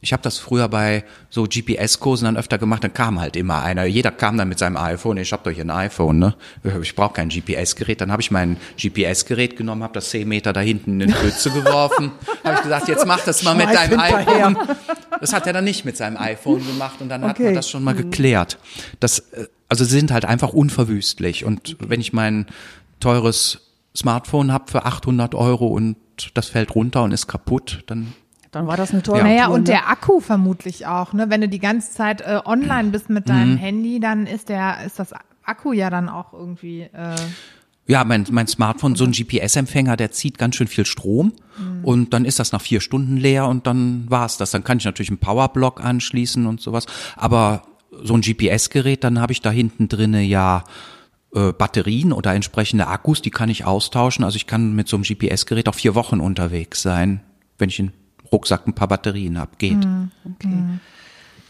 Ich 0.03 0.11
habe 0.13 0.21
das 0.21 0.37
früher 0.37 0.67
bei 0.67 1.03
so 1.29 1.43
GPS-Kursen 1.43 2.25
dann 2.25 2.37
öfter 2.37 2.57
gemacht, 2.57 2.83
dann 2.83 2.93
kam 2.93 3.19
halt 3.21 3.35
immer 3.37 3.63
einer. 3.63 3.85
Jeder 3.85 4.11
kam 4.11 4.37
dann 4.37 4.49
mit 4.49 4.59
seinem 4.59 4.75
iPhone. 4.77 5.17
Ich 5.17 5.31
habe 5.31 5.43
doch 5.45 5.51
hier 5.51 5.63
ein 5.63 5.71
iPhone, 5.71 6.19
ne? 6.19 6.35
Ich 6.81 6.93
brauche 6.95 7.13
kein 7.13 7.29
GPS-Gerät. 7.29 8.01
Dann 8.01 8.11
habe 8.11 8.21
ich 8.21 8.29
mein 8.29 8.57
GPS-Gerät 8.77 9.55
genommen, 9.55 9.81
habe 9.81 9.93
das 9.93 10.09
10 10.09 10.27
Meter 10.27 10.51
da 10.53 10.59
hinten 10.59 10.99
in 10.99 11.07
den 11.07 11.13
Pfütze 11.13 11.49
geworfen. 11.53 12.11
habe 12.43 12.55
ich 12.57 12.61
gesagt, 12.63 12.87
jetzt 12.89 13.07
mach 13.07 13.21
das 13.23 13.43
mal 13.43 13.55
mit 13.55 13.69
Schmeiß 13.69 13.75
deinem 13.89 14.01
hinterher. 14.01 14.47
iPhone. 14.47 14.57
Das 15.21 15.31
hat 15.33 15.47
er 15.47 15.53
dann 15.53 15.63
nicht 15.63 15.85
mit 15.85 15.95
seinem 15.95 16.17
iPhone 16.17 16.65
gemacht 16.67 16.99
und 16.99 17.07
dann 17.09 17.23
hat 17.23 17.31
Okay. 17.37 17.45
man 17.45 17.55
das 17.55 17.69
schon 17.69 17.83
mal 17.83 17.95
geklärt. 17.95 18.57
Das, 18.99 19.19
äh, 19.19 19.47
also 19.69 19.85
sie 19.85 19.91
sind 19.97 20.11
halt 20.11 20.25
einfach 20.25 20.51
unverwüstlich. 20.51 21.45
Und 21.45 21.77
wenn 21.79 22.01
ich 22.01 22.11
mein 22.13 22.45
teures 22.99 23.61
Smartphone 23.95 24.51
habe 24.51 24.69
für 24.71 24.85
800 24.85 25.33
Euro 25.35 25.67
und 25.67 25.95
das 26.33 26.47
fällt 26.49 26.75
runter 26.75 27.03
und 27.03 27.11
ist 27.11 27.27
kaputt, 27.27 27.83
dann 27.87 28.13
Dann 28.53 28.67
war 28.67 28.77
das 28.77 28.91
eine 28.91 29.03
tolle 29.03 29.19
Ja. 29.19 29.23
Naja, 29.25 29.45
Tour, 29.45 29.55
und 29.55 29.61
ne? 29.61 29.65
der 29.65 29.89
Akku 29.89 30.19
vermutlich 30.19 30.87
auch, 30.87 31.13
ne? 31.13 31.29
Wenn 31.29 31.41
du 31.41 31.49
die 31.49 31.59
ganze 31.59 31.91
Zeit 31.93 32.21
äh, 32.21 32.39
online 32.45 32.89
bist 32.91 33.09
mit 33.09 33.25
Mhm. 33.25 33.31
deinem 33.31 33.57
Handy, 33.57 33.99
dann 33.99 34.25
ist 34.27 34.49
der, 34.49 34.85
ist 34.85 34.99
das 34.99 35.13
Akku 35.43 35.73
ja 35.73 35.89
dann 35.89 36.07
auch 36.09 36.33
irgendwie. 36.33 36.81
Äh, 36.83 37.15
Ja, 37.85 38.05
mein, 38.05 38.25
mein 38.31 38.47
Smartphone, 38.47 38.95
so 38.95 39.03
ein 39.03 39.11
GPS-Empfänger, 39.11 39.97
der 39.97 40.11
zieht 40.11 40.37
ganz 40.37 40.55
schön 40.55 40.67
viel 40.67 40.85
Strom 40.85 41.33
und 41.83 42.13
dann 42.13 42.23
ist 42.23 42.39
das 42.39 42.53
nach 42.53 42.61
vier 42.61 42.79
Stunden 42.79 43.17
leer 43.17 43.45
und 43.47 43.67
dann 43.67 44.05
war's 44.09 44.37
das. 44.37 44.51
Dann 44.51 44.63
kann 44.63 44.77
ich 44.77 44.85
natürlich 44.85 45.09
einen 45.09 45.17
Powerblock 45.17 45.83
anschließen 45.83 46.45
und 46.45 46.61
sowas. 46.61 46.85
Aber 47.17 47.63
so 47.91 48.13
ein 48.13 48.21
GPS-Gerät, 48.21 49.03
dann 49.03 49.19
habe 49.19 49.33
ich 49.33 49.41
da 49.41 49.51
hinten 49.51 49.89
drinne 49.89 50.21
ja 50.21 50.63
äh, 51.35 51.51
Batterien 51.51 52.13
oder 52.13 52.33
entsprechende 52.33 52.87
Akkus, 52.87 53.21
die 53.21 53.31
kann 53.31 53.49
ich 53.49 53.65
austauschen. 53.65 54.23
Also 54.23 54.37
ich 54.37 54.47
kann 54.47 54.73
mit 54.73 54.87
so 54.87 54.95
einem 54.95 55.03
GPS-Gerät 55.03 55.67
auch 55.67 55.75
vier 55.75 55.93
Wochen 55.93 56.21
unterwegs 56.21 56.81
sein, 56.81 57.19
wenn 57.57 57.67
ich 57.69 57.79
im 57.79 57.91
Rucksack 58.33 58.67
ein 58.67 58.73
paar 58.73 58.87
Batterien 58.87 59.39
hab. 59.39 59.57
Geht. 59.59 59.87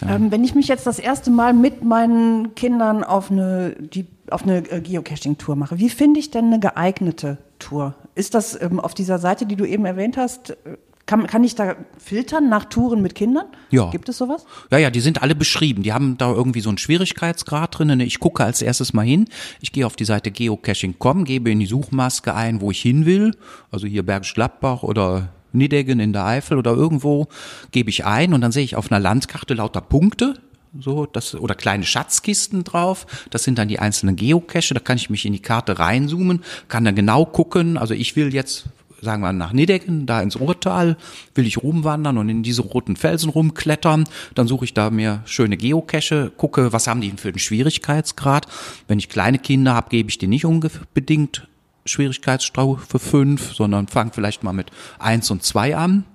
Ähm, 0.07 0.31
wenn 0.31 0.43
ich 0.43 0.53
mich 0.55 0.67
jetzt 0.67 0.85
das 0.85 0.99
erste 0.99 1.31
Mal 1.31 1.53
mit 1.53 1.83
meinen 1.83 2.55
Kindern 2.55 3.03
auf 3.03 3.31
eine, 3.31 3.75
die, 3.79 4.05
auf 4.29 4.43
eine 4.43 4.69
äh, 4.69 4.81
Geocaching-Tour 4.81 5.55
mache, 5.55 5.79
wie 5.79 5.89
finde 5.89 6.19
ich 6.19 6.31
denn 6.31 6.45
eine 6.45 6.59
geeignete 6.59 7.37
Tour? 7.59 7.95
Ist 8.15 8.33
das 8.33 8.59
ähm, 8.61 8.79
auf 8.79 8.93
dieser 8.93 9.19
Seite, 9.19 9.45
die 9.45 9.55
du 9.55 9.65
eben 9.65 9.85
erwähnt 9.85 10.17
hast, 10.17 10.51
äh, 10.51 10.77
kann, 11.05 11.27
kann 11.27 11.43
ich 11.43 11.55
da 11.55 11.75
filtern 11.97 12.47
nach 12.47 12.65
Touren 12.65 13.01
mit 13.01 13.13
Kindern? 13.13 13.45
Ja. 13.71 13.89
Gibt 13.89 14.07
es 14.07 14.17
sowas? 14.17 14.45
Ja, 14.71 14.77
ja, 14.77 14.89
die 14.89 15.01
sind 15.01 15.21
alle 15.21 15.35
beschrieben. 15.35 15.83
Die 15.83 15.91
haben 15.91 16.17
da 16.17 16.31
irgendwie 16.31 16.61
so 16.61 16.69
einen 16.69 16.77
Schwierigkeitsgrad 16.77 17.77
drin. 17.77 17.99
Ich 17.99 18.19
gucke 18.21 18.43
als 18.43 18.61
erstes 18.61 18.93
mal 18.93 19.05
hin. 19.05 19.27
Ich 19.59 19.73
gehe 19.73 19.85
auf 19.85 19.97
die 19.97 20.05
Seite 20.05 20.31
geocaching.com, 20.31 21.25
gebe 21.25 21.51
in 21.51 21.59
die 21.59 21.65
Suchmaske 21.65 22.33
ein, 22.33 22.61
wo 22.61 22.71
ich 22.71 22.81
hin 22.81 23.05
will. 23.05 23.35
Also 23.69 23.85
hier 23.85 24.05
Bergisch 24.05 24.33
Gladbach 24.33 24.83
oder 24.83 25.29
Nideggen 25.53 25.99
in 25.99 26.13
der 26.13 26.25
Eifel 26.25 26.57
oder 26.57 26.71
irgendwo 26.71 27.27
gebe 27.71 27.89
ich 27.89 28.05
ein 28.05 28.33
und 28.33 28.41
dann 28.41 28.51
sehe 28.51 28.63
ich 28.63 28.75
auf 28.75 28.91
einer 28.91 28.99
Landkarte 28.99 29.53
lauter 29.53 29.81
Punkte. 29.81 30.35
So, 30.79 31.05
das, 31.05 31.35
oder 31.35 31.53
kleine 31.53 31.83
Schatzkisten 31.83 32.63
drauf. 32.63 33.05
Das 33.29 33.43
sind 33.43 33.59
dann 33.59 33.67
die 33.67 33.77
einzelnen 33.77 34.15
Geocache. 34.15 34.73
Da 34.73 34.79
kann 34.79 34.97
ich 34.97 35.11
mich 35.11 35.23
in 35.25 35.33
die 35.33 35.41
Karte 35.41 35.77
reinzoomen, 35.77 36.43
kann 36.67 36.83
dann 36.83 36.95
genau 36.95 37.25
gucken. 37.25 37.77
Also 37.77 37.93
ich 37.93 38.15
will 38.15 38.33
jetzt 38.33 38.65
sagen 39.03 39.21
wir 39.21 39.33
nach 39.33 39.53
Nideggen, 39.53 40.05
da 40.05 40.21
ins 40.21 40.39
Ruhrtal, 40.39 40.97
will 41.35 41.45
ich 41.45 41.61
rumwandern 41.61 42.17
und 42.17 42.29
in 42.29 42.43
diese 42.43 42.61
roten 42.61 42.95
Felsen 42.95 43.29
rumklettern. 43.29 44.05
Dann 44.33 44.47
suche 44.47 44.65
ich 44.65 44.73
da 44.73 44.89
mir 44.89 45.21
schöne 45.25 45.57
Geocache, 45.57 46.31
gucke, 46.35 46.73
was 46.73 46.87
haben 46.87 47.01
die 47.01 47.11
für 47.11 47.29
einen 47.29 47.39
Schwierigkeitsgrad. 47.39 48.47
Wenn 48.87 48.99
ich 48.99 49.09
kleine 49.09 49.39
Kinder 49.39 49.75
habe, 49.75 49.89
gebe 49.89 50.09
ich 50.09 50.17
die 50.17 50.27
nicht 50.27 50.45
unbedingt 50.45 51.47
Schwierigkeitsstufe 51.85 52.99
5, 52.99 53.53
sondern 53.53 53.87
fange 53.87 54.11
vielleicht 54.13 54.43
mal 54.43 54.53
mit 54.53 54.71
1 54.99 55.31
und 55.31 55.43
2 55.43 55.75
an, 55.75 56.05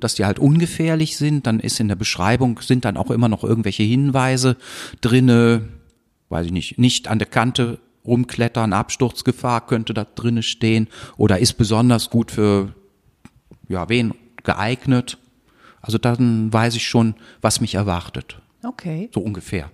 dass 0.00 0.14
die 0.14 0.24
halt 0.24 0.38
ungefährlich 0.38 1.16
sind. 1.16 1.46
Dann 1.46 1.60
ist 1.60 1.80
in 1.80 1.88
der 1.88 1.96
Beschreibung, 1.96 2.60
sind 2.60 2.84
dann 2.84 2.96
auch 2.96 3.10
immer 3.10 3.28
noch 3.28 3.42
irgendwelche 3.44 3.82
Hinweise 3.82 4.56
drinne, 5.00 5.68
weiß 6.28 6.46
ich 6.46 6.52
nicht, 6.52 6.78
nicht 6.78 7.08
an 7.08 7.18
der 7.18 7.28
Kante 7.28 7.78
rumklettern, 8.04 8.74
Absturzgefahr 8.74 9.66
könnte 9.66 9.94
da 9.94 10.04
drinne 10.04 10.42
stehen 10.42 10.88
oder 11.16 11.38
ist 11.38 11.54
besonders 11.54 12.10
gut 12.10 12.30
für, 12.30 12.74
ja, 13.68 13.88
wen 13.88 14.12
geeignet. 14.42 15.18
Also 15.80 15.98
dann 15.98 16.52
weiß 16.52 16.76
ich 16.76 16.86
schon, 16.86 17.14
was 17.40 17.60
mich 17.60 17.74
erwartet. 17.74 18.40
Okay. 18.62 19.10
So 19.14 19.20
ungefähr. 19.20 19.70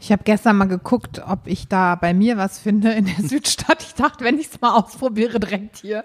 Ich 0.00 0.10
habe 0.10 0.24
gestern 0.24 0.56
mal 0.56 0.66
geguckt, 0.66 1.22
ob 1.26 1.46
ich 1.46 1.68
da 1.68 1.94
bei 1.94 2.12
mir 2.12 2.36
was 2.36 2.58
finde 2.58 2.92
in 2.92 3.06
der 3.06 3.22
Südstadt. 3.28 3.82
Ich 3.82 3.94
dachte, 3.94 4.24
wenn 4.24 4.38
ich 4.38 4.48
es 4.48 4.60
mal 4.60 4.74
ausprobiere, 4.74 5.38
direkt 5.38 5.78
hier. 5.78 6.04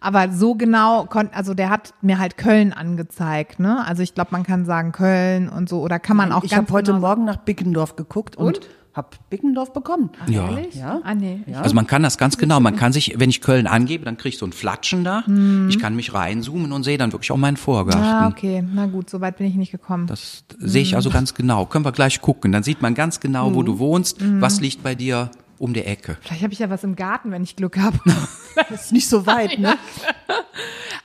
Aber 0.00 0.30
so 0.30 0.54
genau, 0.54 1.06
kon 1.06 1.30
also 1.32 1.54
der 1.54 1.70
hat 1.70 1.94
mir 2.02 2.18
halt 2.18 2.36
Köln 2.36 2.74
angezeigt, 2.74 3.58
ne? 3.58 3.86
Also 3.86 4.02
ich 4.02 4.14
glaube, 4.14 4.32
man 4.32 4.42
kann 4.42 4.66
sagen 4.66 4.92
Köln 4.92 5.48
und 5.48 5.68
so, 5.68 5.80
oder 5.80 5.98
kann 5.98 6.16
man 6.16 6.30
auch 6.30 6.44
ich 6.44 6.54
habe 6.54 6.70
heute 6.72 6.92
genau 6.92 7.06
Morgen 7.06 7.24
nach 7.24 7.38
Bickendorf 7.38 7.96
geguckt 7.96 8.36
und, 8.36 8.58
Und? 8.58 8.68
Hab 8.94 9.28
Bickendorf 9.28 9.72
bekommen. 9.72 10.10
Ja. 10.28 10.48
Ehrlich? 10.48 10.74
Ja. 10.76 11.00
Ah, 11.02 11.14
nee. 11.14 11.40
Ja. 11.46 11.60
Also 11.60 11.74
man 11.74 11.86
kann 11.86 12.02
das 12.02 12.16
ganz 12.16 12.38
genau. 12.38 12.60
Man 12.60 12.76
kann 12.76 12.92
sich, 12.92 13.14
wenn 13.18 13.28
ich 13.28 13.40
Köln 13.40 13.66
angebe, 13.66 14.04
dann 14.04 14.16
kriege 14.16 14.30
ich 14.30 14.38
so 14.38 14.46
ein 14.46 14.52
Flatschen 14.52 15.04
da. 15.04 15.24
Ich 15.68 15.78
kann 15.78 15.96
mich 15.96 16.14
reinzoomen 16.14 16.72
und 16.72 16.84
sehe 16.84 16.96
dann 16.96 17.12
wirklich 17.12 17.32
auch 17.32 17.36
meinen 17.36 17.56
Vorgarten. 17.56 18.02
Ah, 18.02 18.28
okay. 18.28 18.64
Na 18.72 18.86
gut, 18.86 19.10
so 19.10 19.20
weit 19.20 19.36
bin 19.36 19.46
ich 19.46 19.56
nicht 19.56 19.72
gekommen. 19.72 20.06
Das 20.06 20.44
sehe 20.58 20.82
ich 20.82 20.94
also 20.94 21.10
ganz 21.10 21.34
genau. 21.34 21.66
Können 21.66 21.84
wir 21.84 21.92
gleich 21.92 22.20
gucken. 22.20 22.52
Dann 22.52 22.62
sieht 22.62 22.82
man 22.82 22.94
ganz 22.94 23.20
genau, 23.20 23.54
wo 23.54 23.62
du 23.62 23.78
wohnst. 23.78 24.18
Was 24.40 24.60
liegt 24.60 24.82
bei 24.82 24.94
dir 24.94 25.30
um 25.58 25.72
die 25.72 25.84
Ecke. 25.84 26.18
Vielleicht 26.20 26.42
habe 26.42 26.52
ich 26.52 26.58
ja 26.58 26.70
was 26.70 26.84
im 26.84 26.96
Garten, 26.96 27.30
wenn 27.30 27.42
ich 27.42 27.56
Glück 27.56 27.78
habe. 27.78 27.98
ist 28.70 28.92
nicht 28.92 29.08
so 29.08 29.26
weit, 29.26 29.58
ne? 29.58 29.78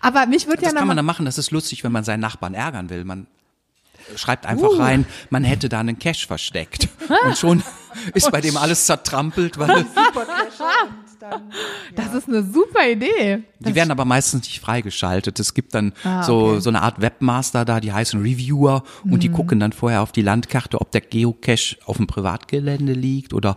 Aber 0.01 0.25
mich 0.25 0.47
würde 0.47 0.63
ja 0.63 0.69
Das 0.69 0.77
kann 0.77 0.87
man 0.87 0.97
dann 0.97 1.05
machen. 1.05 1.25
Das 1.25 1.37
ist 1.37 1.51
lustig, 1.51 1.83
wenn 1.83 1.91
man 1.91 2.03
seinen 2.03 2.21
Nachbarn 2.21 2.53
ärgern 2.53 2.89
will. 2.89 3.05
Man 3.05 3.27
schreibt 4.15 4.45
einfach 4.45 4.77
rein, 4.77 5.05
man 5.29 5.43
hätte 5.43 5.69
da 5.69 5.79
einen 5.79 5.99
Cache 5.99 6.25
versteckt. 6.27 6.89
Und 7.25 7.37
schon 7.37 7.63
ist 8.13 8.31
bei 8.31 8.41
dem 8.41 8.57
alles 8.57 8.85
zertrampelt, 8.85 9.57
weil 9.57 9.67
das 11.95 12.13
ist 12.13 12.27
eine 12.27 12.43
super 12.43 12.87
Idee. 12.89 13.43
die 13.59 13.75
werden 13.75 13.91
aber 13.91 14.05
meistens 14.05 14.43
nicht 14.43 14.59
freigeschaltet. 14.59 15.39
Es 15.39 15.53
gibt 15.53 15.73
dann 15.75 15.93
so, 16.23 16.59
so 16.59 16.69
eine 16.69 16.81
Art 16.81 17.01
Webmaster 17.01 17.65
da, 17.65 17.79
die 17.79 17.91
heißen 17.91 18.21
Reviewer 18.21 18.83
und 19.03 19.23
die 19.23 19.29
gucken 19.29 19.59
dann 19.59 19.73
vorher 19.73 20.01
auf 20.01 20.11
die 20.11 20.21
Landkarte, 20.21 20.79
ob 20.79 20.91
der 20.91 21.01
Geocache 21.01 21.77
auf 21.85 21.97
dem 21.97 22.07
Privatgelände 22.07 22.93
liegt 22.93 23.33
oder 23.33 23.55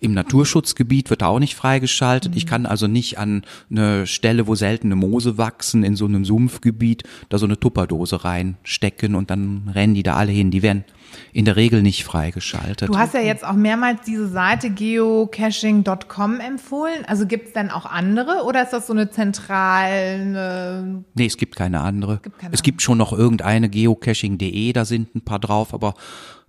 im 0.00 0.14
Naturschutzgebiet 0.14 1.10
wird 1.10 1.22
er 1.22 1.28
auch 1.28 1.38
nicht 1.38 1.54
freigeschaltet. 1.54 2.34
Ich 2.34 2.46
kann 2.46 2.66
also 2.66 2.86
nicht 2.86 3.18
an 3.18 3.42
eine 3.70 4.06
Stelle, 4.06 4.46
wo 4.46 4.54
seltene 4.54 4.96
Moose 4.96 5.36
wachsen, 5.36 5.84
in 5.84 5.94
so 5.94 6.06
einem 6.06 6.24
Sumpfgebiet, 6.24 7.04
da 7.28 7.38
so 7.38 7.46
eine 7.46 7.60
Tupperdose 7.60 8.24
reinstecken 8.24 9.14
und 9.14 9.30
dann 9.30 9.70
rennen 9.74 9.94
die 9.94 10.02
da 10.02 10.16
alle 10.16 10.32
hin. 10.32 10.50
Die 10.50 10.62
werden 10.62 10.84
in 11.32 11.44
der 11.44 11.56
Regel 11.56 11.82
nicht 11.82 12.04
freigeschaltet. 12.04 12.88
Du 12.88 12.96
hast 12.96 13.14
ja 13.14 13.20
jetzt 13.20 13.44
auch 13.44 13.54
mehrmals 13.54 14.02
diese 14.06 14.28
Seite 14.28 14.70
geocaching.com 14.70 16.40
empfohlen. 16.40 17.04
Also 17.06 17.26
gibt 17.26 17.48
es 17.48 17.52
denn 17.52 17.70
auch 17.70 17.84
andere 17.84 18.44
oder 18.44 18.62
ist 18.62 18.72
das 18.72 18.86
so 18.86 18.92
eine 18.92 19.10
zentrale? 19.10 21.04
Nee, 21.14 21.26
es 21.26 21.36
gibt 21.36 21.56
keine 21.56 21.80
andere. 21.80 22.20
Gibt 22.22 22.38
keine 22.38 22.54
es 22.54 22.62
gibt 22.62 22.80
schon 22.80 22.98
noch 22.98 23.12
irgendeine 23.12 23.68
geocaching.de, 23.68 24.72
da 24.72 24.84
sind 24.84 25.14
ein 25.14 25.22
paar 25.22 25.40
drauf, 25.40 25.74
aber 25.74 25.94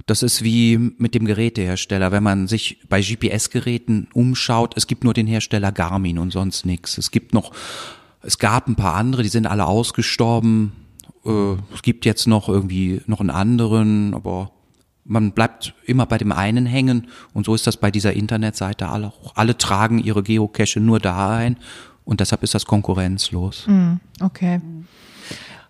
das 0.05 0.23
ist 0.23 0.43
wie 0.43 0.77
mit 0.77 1.15
dem 1.15 1.25
Gerätehersteller. 1.25 2.11
Wenn 2.11 2.23
man 2.23 2.47
sich 2.47 2.79
bei 2.89 3.01
GPS-Geräten 3.01 4.07
umschaut, 4.13 4.75
es 4.77 4.87
gibt 4.87 5.03
nur 5.03 5.13
den 5.13 5.27
Hersteller 5.27 5.71
Garmin 5.71 6.19
und 6.19 6.31
sonst 6.31 6.65
nichts. 6.65 6.97
Es 6.97 7.11
gibt 7.11 7.33
noch, 7.33 7.51
es 8.21 8.39
gab 8.39 8.67
ein 8.67 8.75
paar 8.75 8.95
andere, 8.95 9.23
die 9.23 9.29
sind 9.29 9.47
alle 9.47 9.65
ausgestorben. 9.65 10.71
Äh, 11.25 11.53
es 11.73 11.81
gibt 11.81 12.05
jetzt 12.05 12.27
noch 12.27 12.49
irgendwie 12.49 13.01
noch 13.05 13.19
einen 13.19 13.29
anderen, 13.29 14.13
aber 14.13 14.51
man 15.03 15.31
bleibt 15.31 15.73
immer 15.85 16.05
bei 16.05 16.17
dem 16.17 16.31
einen 16.31 16.65
hängen 16.65 17.07
und 17.33 17.45
so 17.45 17.55
ist 17.55 17.67
das 17.67 17.77
bei 17.77 17.91
dieser 17.91 18.13
Internetseite 18.13 18.89
auch. 18.89 19.35
Alle 19.35 19.57
tragen 19.57 19.99
ihre 19.99 20.23
Geocache 20.23 20.79
nur 20.79 20.99
da 20.99 21.29
ein 21.29 21.57
und 22.05 22.19
deshalb 22.19 22.43
ist 22.43 22.53
das 22.53 22.65
konkurrenzlos. 22.65 23.67
Okay. 24.21 24.61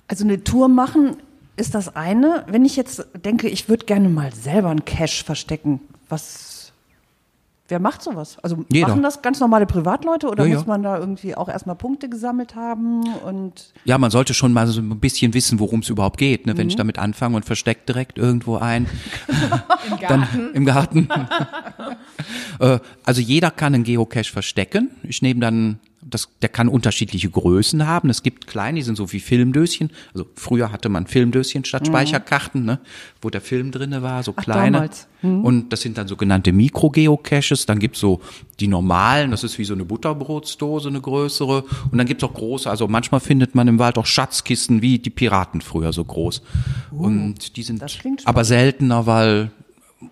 Also 0.08 0.26
eine 0.26 0.44
Tour 0.44 0.67
machen 0.67 1.17
ist 1.62 1.76
das 1.76 1.95
eine. 1.95 2.43
Wenn 2.47 2.65
ich 2.65 2.76
jetzt 2.76 3.06
denke, 3.24 3.47
ich 3.47 3.69
würde 3.69 3.86
gerne 3.86 4.10
mal 4.10 4.34
selber 4.34 4.69
einen 4.69 4.84
Cache 4.84 5.24
verstecken, 5.24 5.80
was, 6.10 6.74
wer 7.69 7.80
macht 7.80 8.02
sowas? 8.02 8.38
Also 8.43 8.65
Jeder. 8.69 8.88
machen 8.89 9.02
das 9.04 9.21
ganz 9.21 9.39
normale 9.39 9.65
Privatleute 9.65 10.28
oder 10.28 10.45
Ja, 10.45 10.56
muss 10.56 10.63
ja. 10.63 10.67
man 10.67 10.84
da 10.84 10.97
irgendwie 10.97 11.36
auch 11.36 11.47
erstmal 11.47 11.76
Punkte 11.78 12.10
gesammelt 12.10 12.56
haben 12.56 13.04
und 13.26 13.74
Ja, 13.86 13.97
man 13.97 14.12
sollte 14.12 14.34
schon 14.34 14.52
mal 14.52 14.67
so 14.67 14.82
ein 14.82 15.00
bisschen 15.00 15.34
wissen, 15.34 15.60
worum 15.60 15.80
es 15.82 15.89
überhaupt 15.89 16.17
geht. 16.17 16.45
Ne? 16.47 16.58
Wenn 16.58 16.67
ich 16.67 16.76
damit 16.76 16.97
anfange 17.00 17.36
und 17.38 17.45
versteckt 17.45 17.88
direkt 17.88 18.17
irgendwo 18.17 18.58
ein, 18.58 18.88
Im 19.89 19.97
Garten. 20.00 20.50
im 20.54 20.65
Garten. 20.65 21.08
Äh, 22.60 22.80
also 23.04 23.21
jeder 23.21 23.50
kann 23.50 23.74
einen 23.74 23.84
Geocache 23.84 24.32
verstecken. 24.32 24.91
Ich 25.04 25.21
nehme 25.24 25.39
dann, 25.39 25.80
das, 26.12 26.30
der 26.41 26.50
kann 26.50 26.67
unterschiedliche 26.67 27.30
Größen 27.30 27.88
haben. 27.88 28.10
Es 28.10 28.21
gibt 28.21 28.47
kleine, 28.47 28.80
die 28.80 28.84
sind 28.84 28.95
so 28.95 29.12
wie 29.12 29.19
Filmdöschen. 29.19 29.89
Also 30.13 30.28
früher 30.36 30.71
hatte 30.71 30.89
man 30.89 31.08
Filmdöschen 31.08 31.65
statt 31.65 31.88
Speicherkarten, 31.88 32.65
ne? 32.65 32.80
wo 33.21 33.30
der 33.30 33.41
Film 33.41 33.71
drinne 33.71 34.02
war, 34.02 34.21
so 34.21 34.34
Ach, 34.36 34.43
kleine. 34.43 34.78
damals. 34.78 35.08
Und 35.24 35.69
das 35.69 35.82
sind 35.82 35.97
dann 35.97 36.08
sogenannte 36.08 36.52
Mikro-Geocaches. 36.52 37.65
Dann 37.65 37.80
gibt's 37.80 38.00
so 38.00 38.21
die 38.60 38.67
normalen, 38.67 39.32
das 39.32 39.43
ist 39.43 39.58
wie 39.60 39.65
so 39.65 39.74
eine 39.74 39.86
Butterbrotsdose, 39.86 40.89
eine 40.89 41.00
größere. 41.00 41.63
Und 41.91 41.97
dann 41.97 42.08
gibt's 42.08 42.24
auch 42.24 42.34
große, 42.34 42.69
also 42.69 42.88
manchmal 42.88 43.21
findet 43.21 43.56
man 43.56 43.67
im 43.67 43.80
Wald 43.80 43.97
auch 43.97 44.06
Schatzkisten 44.06 44.82
wie 44.82 45.00
die 45.00 45.10
Piraten 45.10 45.62
früher 45.62 45.93
so 45.93 46.04
groß. 46.04 46.41
Und 46.91 47.56
die 47.56 47.63
sind 47.63 47.84
aber 48.26 48.43
seltener, 48.43 49.06
weil 49.06 49.52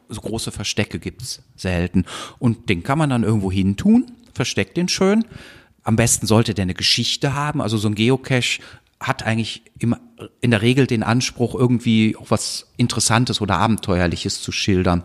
so 0.10 0.22
große 0.22 0.52
Verstecke 0.52 1.00
gibt's 1.00 1.42
selten. 1.56 2.06
Und 2.38 2.70
den 2.70 2.84
kann 2.84 2.98
man 2.98 3.10
dann 3.10 3.24
irgendwo 3.24 3.52
hin 3.52 3.76
tun, 3.76 4.12
versteckt 4.34 4.78
den 4.78 4.88
schön. 4.88 5.26
Am 5.90 5.96
besten 5.96 6.28
sollte 6.28 6.54
der 6.54 6.62
eine 6.62 6.76
Geschichte 6.76 7.34
haben. 7.34 7.64
Also 7.64 7.78
so 7.78 7.88
ein 7.88 7.96
Geocache 7.96 8.62
hat 9.00 9.24
eigentlich 9.24 9.64
immer 9.80 10.00
in 10.40 10.52
der 10.52 10.62
Regel 10.62 10.86
den 10.86 11.02
Anspruch, 11.02 11.56
irgendwie 11.56 12.16
auch 12.16 12.30
was 12.30 12.68
Interessantes 12.78 13.42
oder 13.42 13.58
Abenteuerliches 13.58 14.40
zu 14.44 14.52
schildern. 14.52 15.02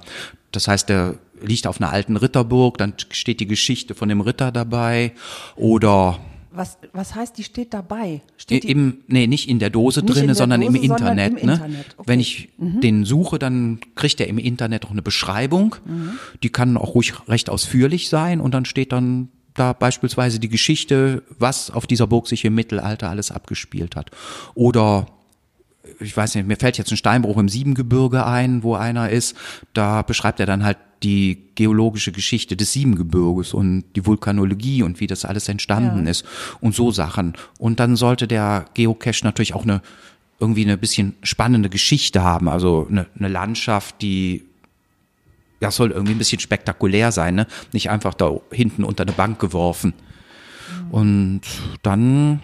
Das 0.53 0.69
heißt, 0.69 0.91
der 0.91 1.15
liegt 1.41 1.67
auf 1.67 1.81
einer 1.81 1.91
alten 1.91 2.19
Ritterburg, 2.19 2.77
dann 2.77 2.93
steht 3.09 3.41
die 3.41 3.47
Geschichte 3.47 3.95
von 3.95 4.11
dem 4.11 4.21
Ritter 4.21 4.53
dabei 4.53 5.15
oder 5.57 6.21
was, 6.51 6.77
was 6.93 7.15
heißt, 7.15 7.39
die 7.39 7.45
steht 7.45 7.73
dabei? 7.73 8.21
Steht 8.37 8.65
die, 8.65 8.71
im, 8.71 8.99
nee, 9.09 9.27
nicht 9.27 9.49
in 9.49 9.59
der 9.59 9.71
Dose 9.71 10.01
Nicht 10.01 10.11
in 10.11 10.15
drinne, 10.15 10.27
der 10.27 10.35
sondern 10.35 10.61
im 10.61 10.75
sondern 10.75 10.91
Internet. 10.91 11.41
im 11.41 11.47
ne? 11.47 11.53
Internet, 11.55 11.87
okay. 11.97 12.03
Mhm. 12.03 12.07
Wenn 12.07 12.21
ich 12.21 12.49
den 12.59 13.05
suche, 13.07 13.39
dann 13.39 13.81
kriegt 13.95 14.21
er 14.21 14.29
im 14.29 14.39
Internet 14.39 14.85
auch 14.85 14.91
eine 14.91 15.03
Beschreibung. 15.03 15.77
Mhm. 15.87 16.19
Die 16.43 16.51
kann 16.51 16.77
auch 16.77 16.95
ruhig 16.95 17.15
recht 17.27 17.49
ausführlich 17.49 18.11
sein 18.11 18.41
und 18.41 18.53
dann 18.53 18.67
steht 18.67 18.93
dann 18.93 19.31
da 19.55 19.73
beispielsweise 19.73 20.39
die 20.41 20.49
Geschichte, 20.49 21.23
was 21.39 21.71
auf 21.71 21.87
dieser 21.87 22.07
Burg 22.07 22.27
sich 22.29 22.45
im 22.45 22.55
Mittelalter 22.55 23.09
alles 23.09 23.31
abgespielt 23.31 23.97
hat. 23.97 24.11
Oder 24.55 25.07
ich 26.01 26.17
weiß 26.17 26.35
nicht, 26.35 26.47
mir 26.47 26.57
fällt 26.57 26.79
jetzt 26.79 26.91
ein 26.91 26.97
Steinbruch 26.97 27.37
im 27.37 27.49
Siebengebirge 27.49 28.27
ein, 28.27 28.63
wo 28.63 28.75
einer 28.75 29.11
ist. 29.11 29.37
Da 29.73 30.03
beschreibt 30.03 30.41
er 30.41 30.47
dann 30.47 30.65
halt 30.65 30.79
die 31.03 31.51
geologische 31.55 32.11
Geschichte 32.13 32.57
des 32.57 32.73
Siebengebirges 32.73 33.53
und 33.53 33.85
die 33.95 34.07
Vulkanologie 34.07 34.83
und 34.83 35.01
wie 35.01 35.07
das 35.07 35.25
alles 35.25 35.49
entstanden 35.49 36.05
Ja. 36.07 36.11
ist 36.11 36.25
und 36.61 36.75
so 36.75 36.91
Sachen. 36.91 37.35
Und 37.59 37.79
dann 37.79 37.97
sollte 37.97 38.27
der 38.27 38.65
Geocache 38.75 39.25
natürlich 39.25 39.55
auch 39.55 39.65
eine 39.65 39.83
irgendwie 40.41 40.65
eine 40.65 40.77
bisschen 40.77 41.15
spannende 41.23 41.69
Geschichte 41.69 42.23
haben, 42.25 42.49
also 42.49 42.87
eine, 42.91 43.07
eine 43.17 43.29
Landschaft, 43.29 44.03
die 44.03 44.45
das 45.65 45.77
soll 45.77 45.93
irgendwie 45.93 46.13
ein 46.15 46.19
bisschen 46.19 46.41
spektakulär 46.41 47.11
sein, 47.11 47.35
ne? 47.35 47.47
Nicht 47.73 47.89
einfach 47.89 48.13
da 48.13 48.33
hinten 48.53 48.85
unter 48.85 49.03
eine 49.05 49.13
Bank 49.13 49.39
geworfen. 49.39 49.95
Und 50.91 51.41
dann, 51.83 52.41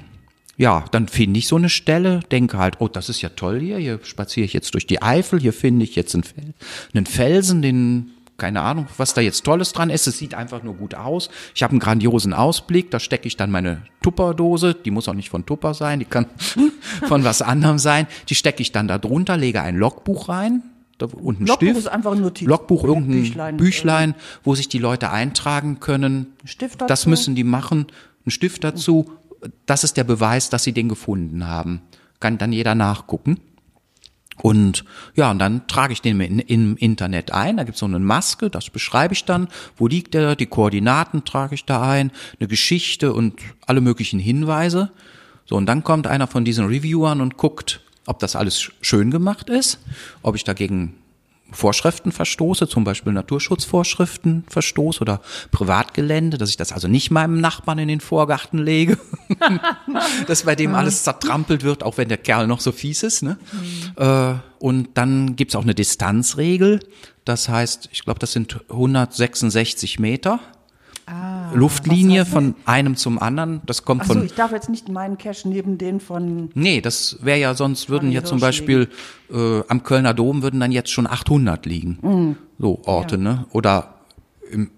ja, 0.57 0.87
dann 0.91 1.07
finde 1.07 1.39
ich 1.39 1.47
so 1.47 1.57
eine 1.57 1.69
Stelle, 1.69 2.21
denke 2.33 2.57
halt, 2.57 2.77
oh, 2.81 2.89
das 2.89 3.11
ist 3.11 3.21
ja 3.21 3.29
toll 3.29 3.61
hier, 3.61 3.77
hier 3.77 4.01
spaziere 4.03 4.47
ich 4.47 4.55
jetzt 4.55 4.73
durch 4.73 4.87
die 4.87 5.03
Eifel, 5.03 5.39
hier 5.39 5.53
finde 5.53 5.85
ich 5.85 5.97
jetzt 5.97 6.15
einen, 6.15 6.25
Fel 6.25 6.55
einen 6.95 7.05
Felsen, 7.05 7.61
den, 7.61 8.13
keine 8.39 8.63
Ahnung, 8.63 8.87
was 8.97 9.13
da 9.13 9.21
jetzt 9.21 9.45
Tolles 9.45 9.73
dran 9.73 9.91
ist. 9.91 10.07
Es 10.07 10.17
sieht 10.17 10.33
einfach 10.33 10.63
nur 10.63 10.75
gut 10.75 10.95
aus. 10.95 11.29
Ich 11.55 11.63
habe 11.63 11.73
einen 11.73 11.81
grandiosen 11.81 12.33
Ausblick, 12.33 12.91
da 12.91 13.01
stecke 13.01 13.29
ich 13.29 13.37
dann 13.37 13.51
meine 13.51 13.83
Tupperdose, 14.01 14.75
die 14.75 14.91
muss 14.91 15.09
auch 15.09 15.15
nicht 15.15 15.29
von 15.29 15.45
Tupper 15.45 15.75
sein, 15.75 15.99
die 15.99 16.07
kann 16.07 16.25
von 17.07 17.23
was 17.23 17.43
anderem 17.43 17.79
sein. 17.79 18.07
Die 18.31 18.35
stecke 18.35 18.63
ich 18.63 18.73
dann 18.73 18.89
da 18.89 18.97
drunter, 18.97 19.37
lege 19.37 19.61
ein 19.61 19.77
Logbuch 19.77 20.31
rein. 20.31 20.63
Da, 21.01 21.07
und 21.07 21.41
ein 21.41 21.47
Logbuch 21.47 21.67
Stift. 21.67 21.79
ist 21.79 21.89
einfach 21.89 22.13
ein 22.13 22.21
Notiz- 22.21 22.47
Logbuch, 22.47 22.85
irgendein 22.85 23.23
Büchlein. 23.23 23.57
Büchlein, 23.57 24.15
wo 24.45 24.55
sich 24.55 24.69
die 24.69 24.79
Leute 24.79 25.11
eintragen 25.11 25.81
können. 25.81 26.27
Stift 26.45 26.81
Das 26.83 26.89
dazu? 26.89 27.09
müssen 27.11 27.35
die 27.35 27.45
machen. 27.45 27.87
Ein 28.27 28.31
Stift 28.31 28.65
dazu. 28.65 29.11
Das 29.67 29.85
ist 29.85 29.97
der 29.97 30.05
Beweis, 30.05 30.51
dass 30.51 30.65
sie 30.65 30.73
den 30.73 30.89
gefunden 30.89 31.47
haben. 31.47 31.81
Kann 32.21 32.37
dann 32.39 32.53
jeder 32.53 32.75
nachgucken. 32.75 33.39
Und 34.43 34.85
ja, 35.17 35.31
und 35.31 35.39
dann 35.39 35.67
trage 35.67 35.93
ich 35.93 36.01
den 36.01 36.19
im, 36.21 36.39
im 36.39 36.77
Internet 36.77 37.31
ein. 37.33 37.59
Da 37.59 37.65
gibt's 37.65 37.81
so 37.81 37.87
eine 37.87 37.99
Maske, 37.99 38.49
das 38.49 38.71
beschreibe 38.71 39.13
ich 39.13 39.25
dann. 39.27 39.49
Wo 39.77 39.87
liegt 39.87 40.15
der? 40.15 40.35
Die 40.35 40.47
Koordinaten 40.47 41.25
trage 41.25 41.55
ich 41.55 41.67
da 41.67 41.83
ein, 41.83 42.11
eine 42.39 42.49
Geschichte 42.49 43.13
und 43.13 43.39
alle 43.67 43.81
möglichen 43.83 44.19
Hinweise. 44.19 44.93
So, 45.45 45.57
und 45.57 45.67
dann 45.67 45.85
kommt 45.85 46.07
einer 46.07 46.27
von 46.27 46.45
diesen 46.45 46.67
Reviewern 46.67 47.21
und 47.21 47.37
guckt, 47.37 47.81
ob 48.07 48.19
das 48.19 48.37
alles 48.37 48.59
sch- 48.61 48.73
schön 48.81 49.11
gemacht 49.11 49.49
ist, 49.51 49.79
ob 50.23 50.35
ich 50.37 50.45
dagegen 50.45 50.95
Vorschriften 51.53 52.13
verstoße, 52.13 52.69
zum 52.69 52.85
Beispiel 52.85 53.13
Naturschutzvorschriften 53.13 54.45
verstoße 54.49 55.01
oder 55.01 55.21
Privatgelände, 55.51 56.39
dass 56.39 56.49
ich 56.51 56.57
das 56.57 56.71
also 56.71 56.87
nicht 56.87 57.11
meinem 57.11 57.41
Nachbarn 57.41 57.81
in 57.81 57.89
den 57.89 58.01
Vorgarten 58.01 58.59
lege, 58.59 58.97
dass 60.29 60.45
bei 60.45 60.55
dem 60.55 60.77
alles 60.77 61.03
zertrampelt 61.03 61.65
wird, 61.65 61.83
auch 61.83 61.97
wenn 61.99 62.09
der 62.09 62.19
Kerl 62.19 62.47
noch 62.47 62.61
so 62.61 62.71
fies 62.71 63.03
ist. 63.03 63.23
Ne? 63.25 63.37
Äh, 63.97 64.35
und 64.65 64.91
dann 64.95 65.35
gibt's 65.35 65.57
auch 65.57 65.63
eine 65.63 65.75
Distanzregel, 65.75 66.81
das 67.25 67.49
heißt, 67.49 67.89
ich 67.93 68.05
glaube, 68.05 68.21
das 68.21 68.33
sind 68.33 68.61
166 68.71 69.99
Meter. 69.99 70.39
Luftlinie 71.55 72.27
von 72.27 72.55
einem 72.65 72.97
zum 72.97 73.19
anderen. 73.19 73.61
Das 73.67 73.85
kommt 73.85 74.03
Achso, 74.03 74.15
von. 74.15 74.25
ich 74.25 74.35
darf 74.35 74.53
jetzt 74.53 74.69
nicht 74.69 74.89
meinen 74.89 75.19
Cache 75.19 75.49
neben 75.49 75.79
den 75.79 76.01
von. 76.01 76.51
Nee, 76.55 76.81
das 76.81 77.19
wäre 77.23 77.39
ja 77.39 77.55
sonst 77.55 77.89
würden 77.89 78.11
ja 78.13 78.25
zum 78.25 78.41
Beispiel 78.41 78.89
äh, 79.33 79.63
am 79.69 79.83
Kölner 79.83 80.15
Dom 80.15 80.43
würden 80.43 80.61
dann 80.61 80.73
jetzt 80.73 80.91
schon 80.91 81.07
800 81.07 81.67
liegen. 81.67 81.99
Mhm. 82.03 82.37
So 82.59 82.81
Orte, 82.85 83.19
ne? 83.19 83.47
Oder 83.53 83.95
im, 84.51 84.71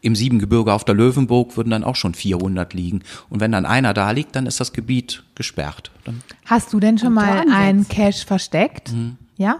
im 0.00 0.14
Siebengebirge 0.14 0.72
auf 0.72 0.84
der 0.84 0.94
Löwenburg 0.94 1.56
würden 1.56 1.70
dann 1.70 1.84
auch 1.84 1.96
schon 1.96 2.14
400 2.14 2.74
liegen. 2.74 3.02
Und 3.28 3.40
wenn 3.40 3.52
dann 3.52 3.66
einer 3.66 3.94
da 3.94 4.10
liegt, 4.10 4.36
dann 4.36 4.46
ist 4.46 4.60
das 4.60 4.72
Gebiet 4.72 5.24
gesperrt. 5.34 5.90
Dann 6.04 6.22
Hast 6.46 6.72
du 6.72 6.80
denn 6.80 6.98
schon 6.98 7.14
mal 7.14 7.44
einen 7.52 7.88
Cache 7.88 8.26
versteckt? 8.26 8.92
Mhm. 8.92 9.16
Ja? 9.36 9.58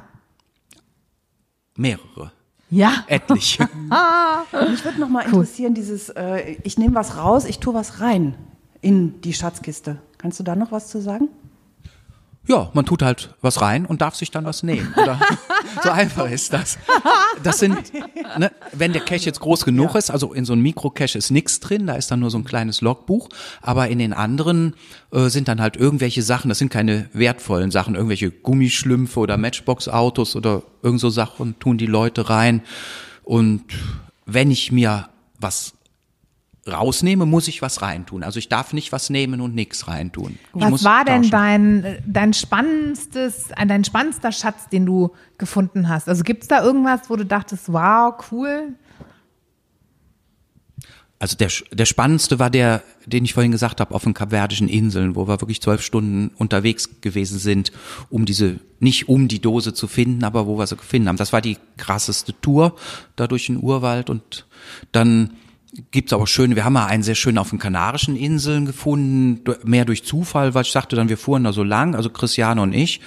mehrere, 1.77 2.33
Ja. 2.73 3.05
etliche. 3.07 3.69
Mich 4.71 4.83
würde 4.85 4.99
noch 4.99 5.11
mal 5.11 5.27
interessieren, 5.27 5.75
dieses, 5.75 6.09
äh, 6.09 6.57
ich 6.63 6.79
nehme 6.79 6.95
was 6.95 7.19
raus, 7.19 7.45
ich 7.45 7.59
tue 7.59 7.75
was 7.75 8.01
rein 8.01 8.35
in 8.81 9.21
die 9.21 9.35
Schatzkiste. 9.35 9.99
Kannst 10.17 10.41
du 10.41 10.43
da 10.43 10.57
noch 10.57 10.73
was 10.73 10.89
zu 10.89 11.01
sagen? 11.03 11.29
Ja, 12.49 12.71
man 12.73 12.87
tut 12.87 13.03
halt 13.03 13.35
was 13.43 13.61
rein 13.61 13.85
und 13.85 14.01
darf 14.01 14.15
sich 14.15 14.31
dann 14.31 14.47
was 14.47 14.63
nehmen. 14.63 14.95
Oder 14.97 15.21
so 15.83 15.91
einfach 15.91 16.31
ist 16.31 16.53
das. 16.53 16.79
Das 17.43 17.59
sind, 17.59 17.93
ne, 18.39 18.53
wenn 18.73 18.93
der 18.93 19.03
Cache 19.03 19.25
jetzt 19.25 19.41
groß 19.41 19.65
genug 19.65 19.95
ist, 19.95 20.11
also 20.11 20.33
in 20.33 20.45
so 20.45 20.53
einem 20.53 20.63
Mikro-Cache 20.63 21.19
ist 21.19 21.31
nichts 21.31 21.61
drin, 21.61 21.87
da 21.87 21.95
ist 21.95 22.11
dann 22.11 22.21
nur 22.21 22.31
so 22.31 22.39
ein 22.39 22.45
kleines 22.45 22.81
Logbuch, 22.81 23.29
aber 23.61 23.89
in 23.89 23.99
den 23.99 24.13
anderen 24.13 24.75
äh, 25.13 25.29
sind 25.29 25.49
dann 25.49 25.61
halt 25.61 25.77
irgendwelche 25.77 26.23
Sachen, 26.23 26.49
das 26.49 26.59
sind 26.59 26.71
keine 26.71 27.09
wertvollen 27.13 27.71
Sachen, 27.71 27.95
irgendwelche 27.95 28.31
Gummischlümpfe 28.31 29.21
oder 29.21 29.37
Matchbox-Autos 29.37 30.37
oder 30.37 30.63
irgend 30.83 31.01
so 31.01 31.11
Sachen 31.11 31.59
tun 31.59 31.79
die 31.79 31.87
Leute 31.87 32.29
rein. 32.29 32.63
Und 33.25 33.65
wenn 34.27 34.51
ich 34.51 34.73
mir 34.73 35.09
was 35.39 35.75
rausnehme, 36.71 37.27
muss 37.27 37.49
ich 37.49 37.61
was 37.61 37.83
reintun. 37.83 38.23
Also 38.23 38.39
ich 38.39 38.49
darf 38.49 38.73
nicht 38.73 38.93
was 38.93 39.11
nehmen 39.11 39.41
und 39.41 39.55
nichts 39.55 39.89
reintun. 39.89 40.39
Ich 40.55 40.63
Was 40.63 40.85
war 40.85 41.05
denn 41.05 41.23
tauschen. 41.23 41.31
dein, 41.31 42.03
dein 42.07 42.33
spannendstes, 42.35 43.51
äh, 43.57 43.67
dein 43.67 43.85
spannendster 43.85 44.31
Schatz, 44.31 44.69
den 44.69 44.87
du 44.87 45.11
gefunden 45.39 45.89
hast? 45.89 46.09
Also 46.09 46.23
gibt's 46.23 46.49
da 46.49 46.63
irgendwas, 46.63 47.09
wo 47.09 47.17
du 47.17 47.27
dachtest, 47.27 47.73
wow, 47.73 48.15
cool? 48.31 48.75
Also 51.19 51.37
der, 51.37 51.51
der 51.71 51.85
spannendste 51.85 52.41
war 52.41 52.51
der, 52.51 52.83
den 53.07 53.25
ich 53.25 53.35
vorhin 53.35 53.53
gesagt 53.53 53.81
habe, 53.81 53.95
auf 53.95 54.03
den 54.03 54.15
Kapverdischen 54.15 54.69
Inseln, 54.69 55.15
wo 55.15 55.29
wir 55.29 55.41
wirklich 55.41 55.63
zwölf 55.63 55.81
Stunden 55.81 56.33
unterwegs 56.37 57.01
gewesen 57.01 57.39
sind, 57.39 57.71
um 58.11 58.25
diese, 58.25 58.59
nicht 58.81 59.09
um 59.09 59.29
die 59.29 59.41
Dose 59.41 59.73
zu 59.73 59.87
finden, 59.87 60.25
aber 60.25 60.49
wo 60.49 60.59
wir 60.59 60.67
sie 60.67 60.77
gefunden 60.77 61.09
haben. 61.09 61.17
Das 61.17 61.33
war 61.33 61.41
die 61.41 61.59
krasseste 61.77 62.41
Tour 62.41 62.75
da 63.15 63.29
durch 63.29 63.47
den 63.47 63.63
Urwald 63.63 64.11
und 64.11 64.47
dann 64.91 65.37
gibt's 65.91 66.13
aber 66.13 66.27
schön, 66.27 66.55
wir 66.55 66.65
haben 66.65 66.75
mal 66.75 66.87
einen 66.87 67.03
sehr 67.03 67.15
schön 67.15 67.39
auf 67.39 67.51
den 67.51 67.59
Kanarischen 67.59 68.17
Inseln 68.17 68.67
gefunden, 68.67 69.43
mehr 69.65 69.85
durch 69.85 70.05
Zufall, 70.05 70.55
weil 70.55 70.63
ich 70.63 70.73
sagte 70.73 70.97
dann, 70.97 71.09
wir 71.09 71.19
fuhren 71.19 71.45
da 71.45 71.53
so 71.53 71.63
lang, 71.63 71.95
also 71.95 72.11
Christiane 72.11 72.61
und 72.61 72.75
ich, 72.75 73.01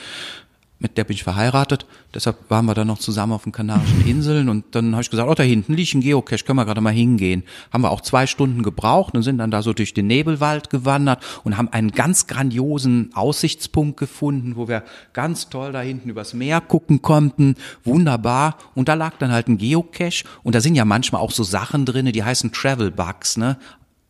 mit 0.77 0.97
der 0.97 1.05
bin 1.05 1.15
ich 1.15 1.23
verheiratet, 1.23 1.85
deshalb 2.13 2.49
waren 2.49 2.65
wir 2.65 2.73
dann 2.73 2.87
noch 2.87 2.99
zusammen 2.99 3.31
auf 3.31 3.43
den 3.43 3.53
Kanarischen 3.53 4.05
Inseln 4.05 4.49
und 4.49 4.75
dann 4.75 4.91
habe 4.91 5.01
ich 5.01 5.09
gesagt, 5.09 5.29
oh, 5.29 5.33
da 5.33 5.43
hinten 5.43 5.73
liegt 5.73 5.93
ein 5.95 6.01
Geocache, 6.01 6.43
können 6.43 6.59
wir 6.59 6.65
gerade 6.65 6.81
mal 6.81 6.91
hingehen. 6.91 7.43
Haben 7.71 7.83
wir 7.83 7.91
auch 7.91 8.01
zwei 8.01 8.27
Stunden 8.27 8.61
gebraucht 8.61 9.15
und 9.15 9.23
sind 9.23 9.37
dann 9.37 9.51
da 9.51 9.61
so 9.61 9.71
durch 9.71 9.93
den 9.93 10.07
Nebelwald 10.07 10.69
gewandert 10.69 11.23
und 11.43 11.57
haben 11.57 11.69
einen 11.69 11.91
ganz 11.91 12.27
grandiosen 12.27 13.11
Aussichtspunkt 13.13 13.97
gefunden, 13.97 14.57
wo 14.57 14.67
wir 14.67 14.83
ganz 15.13 15.49
toll 15.49 15.71
da 15.71 15.79
hinten 15.79 16.09
übers 16.09 16.33
Meer 16.33 16.59
gucken 16.59 17.01
konnten, 17.01 17.55
wunderbar. 17.85 18.57
Und 18.75 18.89
da 18.89 18.95
lag 18.95 19.17
dann 19.17 19.31
halt 19.31 19.47
ein 19.47 19.57
Geocache 19.57 20.25
und 20.43 20.55
da 20.55 20.61
sind 20.61 20.75
ja 20.75 20.83
manchmal 20.83 21.21
auch 21.21 21.31
so 21.31 21.43
Sachen 21.43 21.85
drinne, 21.85 22.11
die 22.11 22.23
heißen 22.23 22.51
Travel 22.51 22.91
Bugs, 22.91 23.37
ne? 23.37 23.57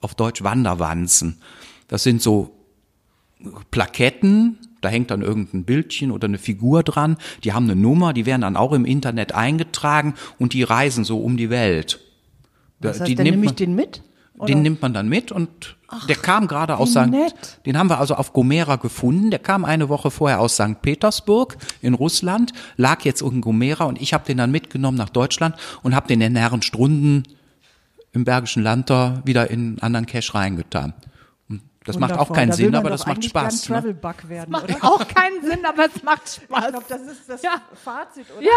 Auf 0.01 0.15
Deutsch 0.15 0.43
Wanderwanzen. 0.43 1.37
Das 1.87 2.03
sind 2.03 2.21
so 2.21 2.55
Plaketten, 3.71 4.57
da 4.85 4.89
hängt 4.89 5.11
dann 5.11 5.21
irgendein 5.21 5.65
Bildchen 5.65 6.11
oder 6.11 6.27
eine 6.27 6.37
Figur 6.37 6.83
dran, 6.83 7.17
die 7.43 7.51
haben 7.51 7.65
eine 7.65 7.75
Nummer, 7.75 8.13
die 8.13 8.25
werden 8.25 8.41
dann 8.41 8.55
auch 8.55 8.71
im 8.71 8.85
Internet 8.85 9.33
eingetragen 9.33 10.13
und 10.39 10.53
die 10.53 10.63
reisen 10.63 11.03
so 11.03 11.19
um 11.19 11.35
die 11.37 11.49
Welt. 11.49 11.99
Da- 12.79 12.89
Das 12.89 12.99
heißt, 13.01 13.09
die 13.09 13.15
dann 13.15 13.25
nehme 13.25 13.45
ich 13.45 13.51
den 13.53 13.75
mit? 13.75 14.01
Oder? 14.37 14.47
den 14.47 14.63
nimmt 14.63 14.81
man 14.81 14.93
dann 14.93 15.07
mit 15.07 15.31
und 15.31 15.77
der 16.09 16.17
kam 16.17 16.47
gerade 16.47 16.75
aus 16.77 16.91
St. 16.91 17.05
nett. 17.09 17.33
Den 17.65 17.77
haben 17.77 17.89
wir 17.89 17.99
also 17.99 18.15
auf 18.15 18.33
Gomera 18.33 18.75
gefunden. 18.75 19.29
Der 19.29 19.39
kam 19.39 19.63
eine 19.63 19.87
Woche 19.87 20.11
vorher 20.11 20.41
aus 20.41 20.55
St. 20.55 20.81
Petersburg 20.81 21.55
in 21.81 21.93
Russland, 21.93 22.51
lag 22.75 23.05
jetzt 23.05 23.21
in 23.21 23.39
Gomera 23.39 23.85
und 23.85 24.01
ich 24.01 24.13
habe 24.13 24.25
den 24.25 24.37
dann 24.37 24.51
mitgenommen 24.51 24.97
nach 24.97 25.07
Deutschland 25.09 25.55
und 25.83 25.95
habe 25.95 26.07
den 26.09 26.19
in 26.19 26.35
Herrenstrunden 26.35 27.23
im 28.11 28.25
Bergischen 28.25 28.61
Land 28.61 28.89
da 28.89 29.21
wieder 29.25 29.49
in 29.49 29.59
einen 29.59 29.79
anderen 29.79 30.05
Cache 30.05 30.33
reingetan. 30.35 30.93
Das 31.85 31.99
macht 31.99 32.13
auch 32.13 32.33
keinen 32.33 32.49
Da 32.49 32.55
Sinn, 32.55 32.75
aber 32.75 32.89
das 32.89 33.05
macht 33.05 33.23
Spaß. 33.23 33.69
Ne? 33.69 33.75
Travelbug 33.75 34.27
werden, 34.27 34.51
Macht 34.51 34.63
oder? 34.65 34.83
auch 34.83 35.07
keinen 35.07 35.43
Sinn, 35.43 35.65
aber 35.65 35.85
es 35.85 36.03
macht 36.03 36.27
Spaß. 36.43 36.63
Ich 36.65 36.69
glaube, 36.71 36.85
das 36.89 37.01
ist 37.01 37.29
das 37.29 37.41
Ja. 37.43 37.61
Fazit, 37.73 38.25
oder? 38.35 38.43
Ja, 38.45 38.49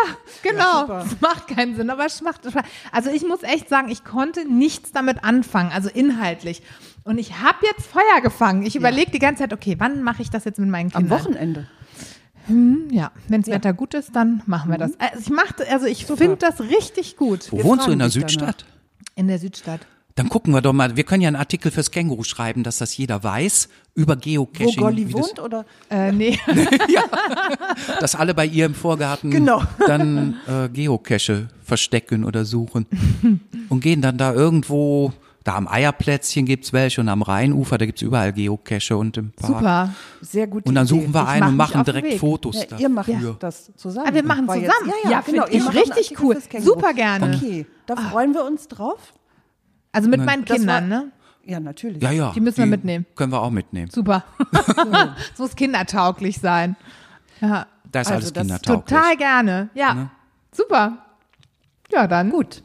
genau. 0.42 0.80
super. 0.80 1.04
Es 1.06 1.20
macht 1.20 1.48
keinen 1.48 1.76
Sinn, 1.76 1.90
aber 1.90 2.06
es 2.06 2.20
macht 2.22 2.40
Spaß. 2.50 2.62
Also 2.90 3.10
ich 3.10 3.26
muss 3.26 3.42
echt 3.42 3.68
sagen, 3.68 3.88
ich 3.90 4.02
konnte 4.04 4.44
nichts 4.50 4.92
damit 4.92 5.24
anfangen, 5.24 5.70
also 5.72 5.88
inhaltlich. 5.90 6.62
Und 7.04 7.18
ich 7.18 7.38
habe 7.40 7.58
jetzt 7.62 7.86
Feuer 7.86 8.20
gefangen. 8.22 8.62
Ich 8.64 8.76
überlege 8.76 9.10
die 9.10 9.18
ganze 9.18 9.42
Zeit, 9.42 9.52
okay, 9.52 9.76
wann 9.78 10.02
mache 10.02 10.22
ich 10.22 10.30
das 10.30 10.44
jetzt 10.44 10.58
mit 10.58 10.68
meinen 10.68 10.94
Am 10.94 11.02
Kindern? 11.02 11.18
Wochenende. 11.20 11.66
Ja, 12.90 13.12
wenn 13.28 13.42
das 13.42 13.50
Wetter 13.52 13.74
gut 13.74 13.92
ist, 13.92 14.16
dann 14.16 14.42
machen 14.46 14.70
wir 14.70 14.78
das. 14.78 14.92
Also 14.98 15.18
ich 15.20 15.28
mache, 15.28 15.54
also 15.70 15.84
ich 15.84 16.06
finde 16.06 16.36
das 16.36 16.60
richtig 16.60 17.18
gut 17.18 17.52
Wo 17.52 17.62
wohnst 17.62 17.86
du 17.86 17.90
in 17.90 17.98
der 17.98 18.08
Südstadt? 18.08 18.64
in 19.16 19.28
der 19.28 19.38
Südstadt. 19.38 19.80
Dann 20.18 20.28
gucken 20.28 20.52
wir 20.52 20.61
doch 20.61 20.72
mal, 20.72 20.96
wir 20.96 21.04
können 21.04 21.22
ja 21.22 21.28
einen 21.28 21.37
Artikel 21.37 21.70
fürs 21.70 21.90
Känguru 21.92 22.24
schreiben, 22.24 22.64
dass 22.64 22.78
das 22.78 22.96
jeder 22.96 23.22
weiß, 23.22 23.68
über 23.94 24.16
Wo 24.16 24.20
Geocaching. 24.20 24.76
Golli 24.76 25.09
wie 25.09 25.12
das- 25.12 25.22
wohnt, 25.28 25.38
oder? 25.40 25.64
Äh, 25.90 26.11
nee. 26.12 26.37
dass 28.00 28.14
alle 28.14 28.35
bei 28.35 28.46
ihr 28.46 28.66
im 28.66 28.74
Vorgarten 28.74 29.31
Genau. 29.31 29.62
dann 29.87 30.37
äh, 30.46 30.68
Geocache 30.68 31.48
verstecken 31.62 32.24
oder 32.24 32.44
suchen 32.44 32.87
und 33.68 33.81
gehen 33.81 34.02
dann 34.02 34.18
da 34.18 34.33
irgendwo, 34.33 35.12
da 35.44 35.54
am 35.57 35.68
Eierplätzchen 35.68 36.46
gibt's 36.46 36.72
welche 36.72 37.00
und 37.00 37.09
am 37.09 37.22
Rheinufer, 37.22 37.78
da 37.78 37.87
gibt's 37.87 38.02
überall 38.02 38.33
Geocache 38.33 38.96
und 38.96 39.16
im 39.16 39.31
Park. 39.33 39.46
Super. 39.52 39.94
Sehr 40.20 40.46
gut. 40.46 40.66
Und 40.66 40.74
dann 40.74 40.87
suchen 40.87 41.14
wir 41.14 41.26
einen 41.28 41.40
mach 41.40 41.48
und 41.50 41.57
machen 41.57 41.85
direkt. 41.85 42.18
Fotos 42.18 42.66
Ja, 42.70 42.78
ihr 42.78 42.88
macht 42.88 43.09
dafür. 43.09 43.37
das 43.38 43.70
zusammen. 43.76 44.09
Ah, 44.11 44.14
wir 44.14 44.24
machen 44.24 44.46
zusammen. 44.48 44.64
ja, 44.87 44.92
Ja, 45.04 45.11
ja, 45.11 45.20
genau. 45.20 45.46
find 45.46 45.54
ich 45.64 45.74
richtig 45.74 46.20
cool. 46.22 46.37
Super 46.61 46.92
gerne. 46.92 47.37
Okay, 47.37 47.66
da 47.87 47.96
freuen 47.96 48.35
wir 48.35 48.44
uns 48.44 48.66
drauf. 48.68 48.98
Also 49.92 50.09
mit 50.09 50.24
meinen 50.24 50.44
Das 50.44 50.57
Kindern, 50.59 50.90
war- 50.90 50.98
ne? 51.05 51.12
Ja, 51.44 51.61
natürlich. 51.61 52.03
Ja, 52.03 52.11
ja. 52.11 52.33
Die 52.35 52.40
müssen 52.40 52.59
wir 52.59 52.66
mitnehmen. 52.66 53.07
Können 53.16 53.33
wir 53.33 53.40
auch 53.40 53.51
mitnehmen. 53.51 53.90
Super. 53.90 54.24
Es 55.33 55.38
muss 55.38 55.57
kindertauglich 55.57 56.38
sein. 56.40 56.77
Ja, 57.40 57.66
Da 57.90 58.01
ist 58.03 58.09
Also 58.09 58.14
alles 58.18 58.33
das 58.35 58.42
kindertauglich. 58.42 58.85
total 58.98 59.16
gerne. 59.16 59.68
Ja, 59.74 60.11
super. 60.53 60.98
Ja, 61.90 62.07
dann. 62.07 62.31
Gut. 62.31 62.62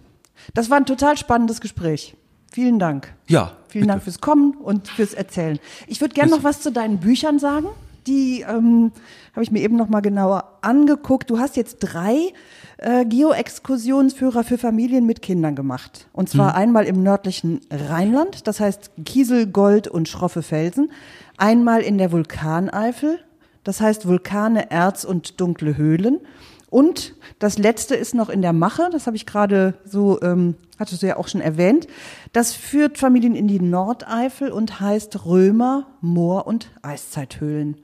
Das 0.54 0.70
war 0.70 0.78
ein 0.78 0.86
total 0.86 1.18
spannendes 1.18 1.62
Gespräch. 1.62 2.18
Vielen 2.52 2.78
Dank. 2.78 3.14
Ja. 3.28 3.54
Vielen 3.70 3.84
bitte. 3.84 3.88
Dank 3.94 4.04
fürs 4.04 4.20
Kommen 4.20 4.56
und 4.58 4.88
fürs 4.90 5.14
Erzählen. 5.14 5.60
Ich 5.88 6.02
würde 6.02 6.14
gerne 6.14 6.32
noch 6.32 6.44
was 6.44 6.62
zu 6.62 6.72
deinen 6.72 7.00
Büchern 7.00 7.40
sagen. 7.40 7.68
Die 8.06 8.42
ähm, 8.42 8.92
habe 9.32 9.44
ich 9.44 9.52
mir 9.52 9.62
eben 9.62 9.78
noch 9.78 9.88
mal 9.88 10.02
genauer 10.02 10.60
angeguckt. 10.62 11.30
Du 11.30 11.40
hast 11.40 11.56
jetzt 11.56 11.78
drei 11.80 12.34
äh, 12.78 13.06
Geo-Exkursionsführer 13.06 14.44
für 14.44 14.58
Familien 14.58 15.06
mit 15.06 15.22
Kindern 15.22 15.56
gemacht. 15.56 16.08
Und 16.14 16.30
zwar 16.30 16.50
Mhm. 16.52 16.56
einmal 16.58 16.86
im 16.86 17.04
nördlichen 17.04 17.62
Rheinland, 17.72 18.48
das 18.48 18.60
heißt 18.60 18.92
Kiesel, 19.06 19.48
Gold 19.48 19.88
und 19.88 20.10
schroffe 20.10 20.42
Felsen. 20.42 20.92
Einmal 21.38 21.82
in 21.82 21.98
der 21.98 22.12
Vulkaneifel, 22.12 23.20
das 23.64 23.80
heißt 23.82 24.08
Vulkane, 24.08 24.72
Erz 24.72 25.04
und 25.04 25.40
dunkle 25.40 25.78
Höhlen. 25.78 26.20
Und 26.70 27.14
das 27.38 27.60
letzte 27.60 27.94
ist 27.96 28.16
noch 28.16 28.30
in 28.30 28.42
der 28.42 28.54
Mache, 28.54 28.90
das 28.92 29.06
habe 29.06 29.16
ich 29.16 29.28
gerade 29.28 29.76
so, 29.86 30.20
ähm, 30.24 30.56
hattest 30.80 31.04
du 31.04 31.08
ja 31.08 31.18
auch 31.18 31.28
schon 31.28 31.40
erwähnt. 31.42 31.86
Das 32.32 32.54
führt 32.54 32.98
Familien 32.98 33.36
in 33.36 33.48
die 33.48 33.60
Nordeifel 33.60 34.52
und 34.52 34.80
heißt 34.80 35.26
Römer, 35.26 35.86
Moor 36.02 36.48
und 36.48 36.72
Eiszeithöhlen. 36.82 37.78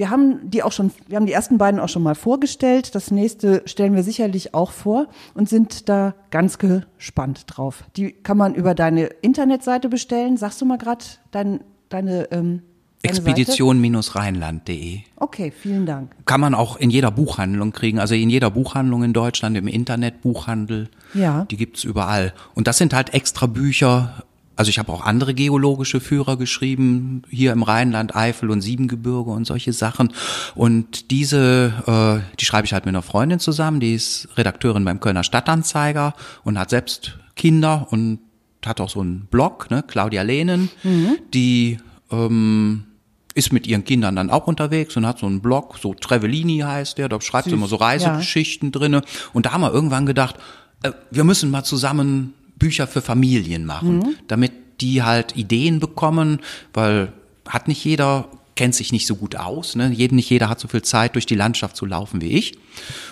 Wir 0.00 0.08
haben 0.08 0.48
die 0.48 0.62
auch 0.62 0.72
schon, 0.72 0.92
wir 1.08 1.16
haben 1.16 1.26
die 1.26 1.34
ersten 1.34 1.58
beiden 1.58 1.78
auch 1.78 1.90
schon 1.90 2.02
mal 2.02 2.14
vorgestellt. 2.14 2.94
Das 2.94 3.10
nächste 3.10 3.60
stellen 3.66 3.94
wir 3.94 4.02
sicherlich 4.02 4.54
auch 4.54 4.70
vor 4.70 5.08
und 5.34 5.46
sind 5.46 5.90
da 5.90 6.14
ganz 6.30 6.56
gespannt 6.56 7.44
drauf. 7.48 7.84
Die 7.98 8.12
kann 8.12 8.38
man 8.38 8.54
über 8.54 8.74
deine 8.74 9.10
Internetseite 9.20 9.90
bestellen. 9.90 10.38
Sagst 10.38 10.58
du 10.62 10.64
mal 10.64 10.78
gerade 10.78 11.04
dein, 11.32 11.60
deine, 11.90 12.32
ähm? 12.32 12.62
Expedition-rheinland.de. 13.02 15.00
Okay, 15.16 15.50
vielen 15.50 15.84
Dank. 15.84 16.12
Kann 16.24 16.40
man 16.40 16.54
auch 16.54 16.78
in 16.78 16.88
jeder 16.88 17.10
Buchhandlung 17.10 17.72
kriegen, 17.72 17.98
also 17.98 18.14
in 18.14 18.30
jeder 18.30 18.50
Buchhandlung 18.50 19.02
in 19.02 19.12
Deutschland, 19.12 19.54
im 19.58 19.68
Internetbuchhandel. 19.68 20.88
Ja. 21.12 21.44
Die 21.50 21.58
gibt's 21.58 21.84
überall. 21.84 22.32
Und 22.54 22.68
das 22.68 22.78
sind 22.78 22.94
halt 22.94 23.12
extra 23.12 23.44
Bücher. 23.44 24.24
Also 24.60 24.68
ich 24.68 24.78
habe 24.78 24.92
auch 24.92 25.06
andere 25.06 25.32
geologische 25.32 26.00
Führer 26.00 26.36
geschrieben, 26.36 27.22
hier 27.30 27.52
im 27.52 27.62
Rheinland, 27.62 28.14
Eifel 28.14 28.50
und 28.50 28.60
Siebengebirge 28.60 29.30
und 29.30 29.46
solche 29.46 29.72
Sachen. 29.72 30.12
Und 30.54 31.10
diese, 31.10 31.72
äh, 31.86 32.36
die 32.38 32.44
schreibe 32.44 32.66
ich 32.66 32.74
halt 32.74 32.84
mit 32.84 32.94
einer 32.94 33.00
Freundin 33.00 33.40
zusammen, 33.40 33.80
die 33.80 33.94
ist 33.94 34.28
Redakteurin 34.36 34.84
beim 34.84 35.00
Kölner 35.00 35.24
Stadtanzeiger 35.24 36.12
und 36.44 36.58
hat 36.58 36.68
selbst 36.68 37.16
Kinder 37.36 37.86
und 37.88 38.18
hat 38.62 38.82
auch 38.82 38.90
so 38.90 39.00
einen 39.00 39.28
Blog, 39.30 39.70
ne, 39.70 39.82
Claudia 39.82 40.20
Lehnen, 40.20 40.68
mhm. 40.82 41.16
die 41.32 41.78
ähm, 42.10 42.84
ist 43.32 43.54
mit 43.54 43.66
ihren 43.66 43.84
Kindern 43.84 44.14
dann 44.14 44.28
auch 44.28 44.46
unterwegs 44.46 44.94
und 44.94 45.06
hat 45.06 45.20
so 45.20 45.26
einen 45.26 45.40
Blog, 45.40 45.78
so 45.80 45.94
Trevellini 45.94 46.58
heißt 46.58 46.98
der, 46.98 47.08
da 47.08 47.18
schreibt 47.22 47.48
sie 47.48 47.54
immer 47.54 47.66
so 47.66 47.76
Reisegeschichten 47.76 48.72
ja. 48.74 48.78
drinne. 48.78 49.02
Und 49.32 49.46
da 49.46 49.52
haben 49.52 49.62
wir 49.62 49.72
irgendwann 49.72 50.04
gedacht, 50.04 50.36
äh, 50.82 50.92
wir 51.10 51.24
müssen 51.24 51.50
mal 51.50 51.64
zusammen 51.64 52.34
Bücher 52.60 52.86
für 52.86 53.02
Familien 53.02 53.66
machen, 53.66 53.98
mhm. 53.98 54.14
damit 54.28 54.52
die 54.80 55.02
halt 55.02 55.36
Ideen 55.36 55.80
bekommen, 55.80 56.38
weil 56.72 57.12
hat 57.48 57.66
nicht 57.66 57.84
jeder 57.84 58.28
kennt 58.60 58.74
sich 58.74 58.92
nicht 58.92 59.06
so 59.06 59.16
gut 59.16 59.36
aus. 59.36 59.74
Ne? 59.74 59.90
Jeden, 59.90 60.16
nicht 60.16 60.28
jeder 60.28 60.50
hat 60.50 60.60
so 60.60 60.68
viel 60.68 60.82
Zeit, 60.82 61.14
durch 61.14 61.24
die 61.24 61.34
Landschaft 61.34 61.76
zu 61.76 61.86
laufen 61.86 62.20
wie 62.20 62.32
ich. 62.32 62.58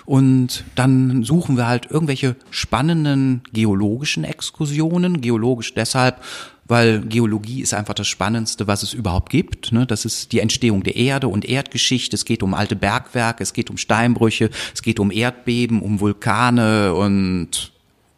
Und 0.04 0.62
dann 0.74 1.24
suchen 1.24 1.56
wir 1.56 1.66
halt 1.66 1.90
irgendwelche 1.90 2.36
spannenden 2.50 3.40
geologischen 3.54 4.24
Exkursionen. 4.24 5.22
Geologisch 5.22 5.72
deshalb, 5.72 6.22
weil 6.66 7.00
Geologie 7.00 7.62
ist 7.62 7.72
einfach 7.72 7.94
das 7.94 8.08
Spannendste, 8.08 8.66
was 8.66 8.82
es 8.82 8.92
überhaupt 8.92 9.30
gibt. 9.30 9.72
Ne? 9.72 9.86
Das 9.86 10.04
ist 10.04 10.32
die 10.32 10.40
Entstehung 10.40 10.82
der 10.82 10.96
Erde 10.96 11.28
und 11.28 11.46
Erdgeschichte. 11.46 12.14
Es 12.14 12.26
geht 12.26 12.42
um 12.42 12.52
alte 12.52 12.76
Bergwerke, 12.76 13.42
es 13.42 13.54
geht 13.54 13.70
um 13.70 13.78
Steinbrüche, 13.78 14.50
es 14.74 14.82
geht 14.82 15.00
um 15.00 15.10
Erdbeben, 15.10 15.80
um 15.80 16.00
Vulkane 16.00 16.92
und, 16.92 17.72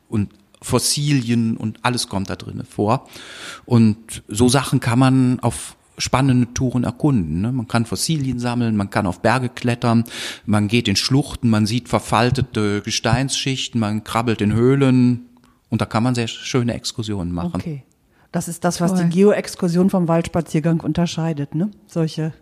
und 0.09 0.31
Fossilien 0.63 1.57
und 1.57 1.79
alles 1.83 2.09
kommt 2.09 2.31
da 2.31 2.37
drinnen 2.37 2.67
vor. 2.67 3.09
Und 3.65 4.23
so 4.29 4.49
Sachen 4.49 4.81
kann 4.81 4.99
man 4.99 5.41
auf 5.41 5.77
spannende 5.99 6.53
Touren 6.55 6.85
erkunden. 6.85 7.43
Ne? 7.43 7.53
Man 7.53 7.69
kann 7.69 7.87
Fossilien 7.87 8.39
sammeln, 8.39 8.77
man 8.77 8.91
kann 8.91 9.07
auf 9.07 9.21
Berge 9.21 9.49
klettern, 9.49 10.05
man 10.47 10.69
geht 10.69 10.89
in 10.89 10.97
Schluchten, 10.97 11.51
man 11.51 11.67
sieht 11.67 11.89
verfaltete 11.89 12.81
Gesteinsschichten, 12.83 13.81
man 13.81 14.03
krabbelt 14.03 14.41
in 14.41 14.55
Höhlen 14.55 15.29
und 15.69 15.81
da 15.81 15.87
kann 15.87 16.03
man 16.03 16.15
sehr 16.15 16.29
schöne 16.29 16.75
Exkursionen 16.75 17.33
machen. 17.33 17.61
Okay. 17.61 17.85
Das 18.33 18.47
ist 18.47 18.65
das, 18.65 18.81
was 18.81 18.93
Toll. 18.95 19.05
die 19.05 19.11
Geo-Exkursion 19.11 19.91
vom 19.91 20.07
Waldspaziergang 20.07 20.81
unterscheidet, 20.81 21.55
ne? 21.55 21.71
Solche 21.87 22.33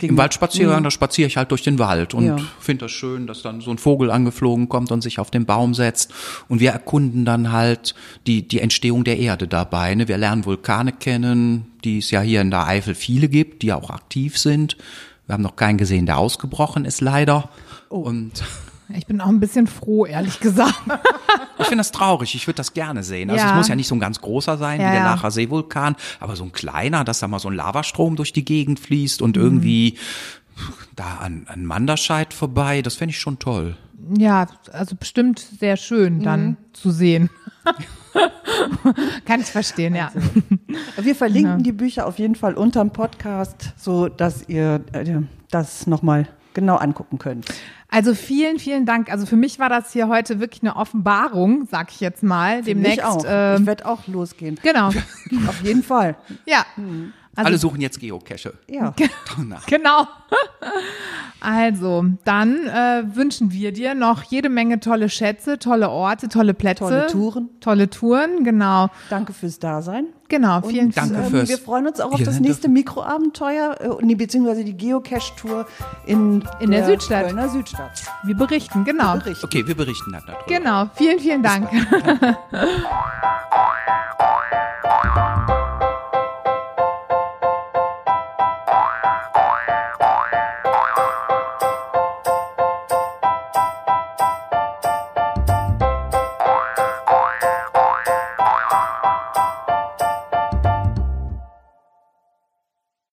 Dinge. 0.00 0.10
Im 0.10 0.18
Waldspaziergang, 0.18 0.80
mhm. 0.80 0.84
da 0.84 0.90
spaziere 0.90 1.26
ich 1.26 1.36
halt 1.36 1.50
durch 1.50 1.62
den 1.62 1.78
Wald 1.78 2.14
und 2.14 2.26
ja. 2.26 2.36
finde 2.60 2.84
das 2.84 2.92
schön, 2.92 3.26
dass 3.26 3.42
dann 3.42 3.60
so 3.60 3.70
ein 3.70 3.78
Vogel 3.78 4.10
angeflogen 4.10 4.68
kommt 4.68 4.92
und 4.92 5.02
sich 5.02 5.18
auf 5.18 5.30
den 5.30 5.46
Baum 5.46 5.74
setzt. 5.74 6.12
Und 6.48 6.60
wir 6.60 6.70
erkunden 6.70 7.24
dann 7.24 7.52
halt 7.52 7.94
die, 8.26 8.46
die 8.46 8.60
Entstehung 8.60 9.04
der 9.04 9.18
Erde 9.18 9.48
dabei. 9.48 9.94
Ne? 9.94 10.08
Wir 10.08 10.18
lernen 10.18 10.44
Vulkane 10.44 10.92
kennen, 10.92 11.72
die 11.84 11.98
es 11.98 12.10
ja 12.10 12.20
hier 12.20 12.40
in 12.40 12.50
der 12.50 12.66
Eifel 12.66 12.94
viele 12.94 13.28
gibt, 13.28 13.62
die 13.62 13.72
auch 13.72 13.90
aktiv 13.90 14.38
sind. 14.38 14.76
Wir 15.26 15.34
haben 15.34 15.42
noch 15.42 15.56
keinen 15.56 15.78
gesehen, 15.78 16.06
der 16.06 16.18
ausgebrochen 16.18 16.84
ist, 16.84 17.00
leider. 17.00 17.48
Oh. 17.88 17.98
Und 17.98 18.42
ich 18.96 19.06
bin 19.06 19.20
auch 19.20 19.28
ein 19.28 19.40
bisschen 19.40 19.66
froh, 19.66 20.06
ehrlich 20.06 20.40
gesagt. 20.40 20.80
ich 21.58 21.66
finde 21.66 21.78
das 21.78 21.92
traurig. 21.92 22.34
Ich 22.34 22.46
würde 22.46 22.56
das 22.56 22.74
gerne 22.74 23.02
sehen. 23.02 23.30
Also 23.30 23.44
ja. 23.44 23.50
es 23.50 23.56
muss 23.56 23.68
ja 23.68 23.76
nicht 23.76 23.88
so 23.88 23.94
ein 23.94 24.00
ganz 24.00 24.20
großer 24.20 24.58
sein 24.58 24.80
ja, 24.80 24.88
wie 24.88 24.92
der 24.92 25.04
Lacher 25.04 25.30
Seevulkan, 25.30 25.96
aber 26.20 26.36
so 26.36 26.44
ein 26.44 26.52
kleiner, 26.52 27.04
dass 27.04 27.20
da 27.20 27.28
mal 27.28 27.38
so 27.38 27.48
ein 27.48 27.54
Lavastrom 27.54 28.16
durch 28.16 28.32
die 28.32 28.44
Gegend 28.44 28.80
fließt 28.80 29.22
und 29.22 29.36
mhm. 29.36 29.42
irgendwie 29.42 29.98
da 30.96 31.18
an, 31.20 31.46
an 31.48 31.64
Manderscheid 31.64 32.34
vorbei. 32.34 32.82
Das 32.82 32.96
fände 32.96 33.10
ich 33.10 33.20
schon 33.20 33.38
toll. 33.38 33.76
Ja, 34.16 34.46
also 34.72 34.96
bestimmt 34.96 35.38
sehr 35.38 35.76
schön 35.76 36.22
dann 36.22 36.44
mhm. 36.44 36.56
zu 36.72 36.90
sehen. 36.90 37.30
Kann 39.24 39.40
ich 39.40 39.46
verstehen, 39.46 39.94
ja. 39.94 40.10
Also, 40.14 41.06
wir 41.06 41.14
verlinken 41.14 41.58
ja. 41.58 41.62
die 41.62 41.72
Bücher 41.72 42.06
auf 42.06 42.18
jeden 42.18 42.34
Fall 42.34 42.54
unterm 42.54 42.90
Podcast, 42.90 43.72
so 43.76 44.08
dass 44.08 44.48
ihr 44.48 44.84
äh, 44.92 45.20
das 45.50 45.86
nochmal 45.86 46.28
genau 46.54 46.76
angucken 46.76 47.18
könnt. 47.18 47.46
Also 47.92 48.14
vielen, 48.14 48.58
vielen 48.58 48.86
Dank. 48.86 49.12
Also 49.12 49.26
für 49.26 49.36
mich 49.36 49.58
war 49.58 49.68
das 49.68 49.92
hier 49.92 50.08
heute 50.08 50.40
wirklich 50.40 50.62
eine 50.62 50.76
Offenbarung, 50.76 51.68
sag 51.70 51.90
ich 51.90 52.00
jetzt 52.00 52.22
mal. 52.22 52.62
Demnächst. 52.62 52.96
Ich 52.96 53.04
auch. 53.04 53.22
Ähm, 53.28 53.60
ich 53.60 53.66
werde 53.66 53.84
auch 53.84 54.06
losgehen. 54.06 54.58
Genau. 54.62 54.88
Auf 55.46 55.62
jeden 55.62 55.82
Fall. 55.82 56.16
Ja. 56.46 56.64
Hm. 56.76 57.12
Also, 57.34 57.46
Alle 57.46 57.58
suchen 57.58 57.80
jetzt 57.80 57.98
Geocache. 57.98 58.54
Ja. 58.68 58.94
genau. 59.66 60.06
Also, 61.44 62.04
dann 62.24 62.68
äh, 62.68 63.02
wünschen 63.16 63.50
wir 63.50 63.72
dir 63.72 63.96
noch 63.96 64.22
jede 64.22 64.48
Menge 64.48 64.78
tolle 64.78 65.08
Schätze, 65.08 65.58
tolle 65.58 65.90
Orte, 65.90 66.28
tolle 66.28 66.54
Plätze. 66.54 66.84
Tolle 66.84 67.06
Touren. 67.08 67.48
Tolle 67.58 67.90
Touren, 67.90 68.44
genau. 68.44 68.90
Danke 69.10 69.32
fürs 69.32 69.58
Dasein. 69.58 70.06
Genau, 70.28 70.62
vielen 70.62 70.86
Und, 70.86 70.96
Dank. 70.96 71.12
Danke 71.12 71.30
fürs 71.30 71.48
Wir 71.48 71.58
freuen 71.58 71.88
uns 71.88 71.98
auch 71.98 72.12
auf 72.12 72.22
das 72.22 72.38
nächste 72.38 72.68
Mikroabenteuer, 72.68 73.98
äh, 74.00 74.14
beziehungsweise 74.14 74.62
die 74.62 74.76
Geocache-Tour 74.76 75.66
in, 76.06 76.44
in 76.60 76.70
der, 76.70 76.82
der 76.82 76.90
Südstadt. 76.90 77.26
Kölner 77.26 77.48
Südstadt. 77.48 78.04
Wir 78.22 78.36
berichten, 78.36 78.84
genau. 78.84 79.14
Wir 79.14 79.20
berichten. 79.22 79.44
Okay, 79.44 79.66
wir 79.66 79.74
berichten 79.74 80.12
darüber. 80.12 80.38
Genau, 80.46 80.90
vielen, 80.94 81.18
vielen 81.18 81.42
Dank. 81.42 81.68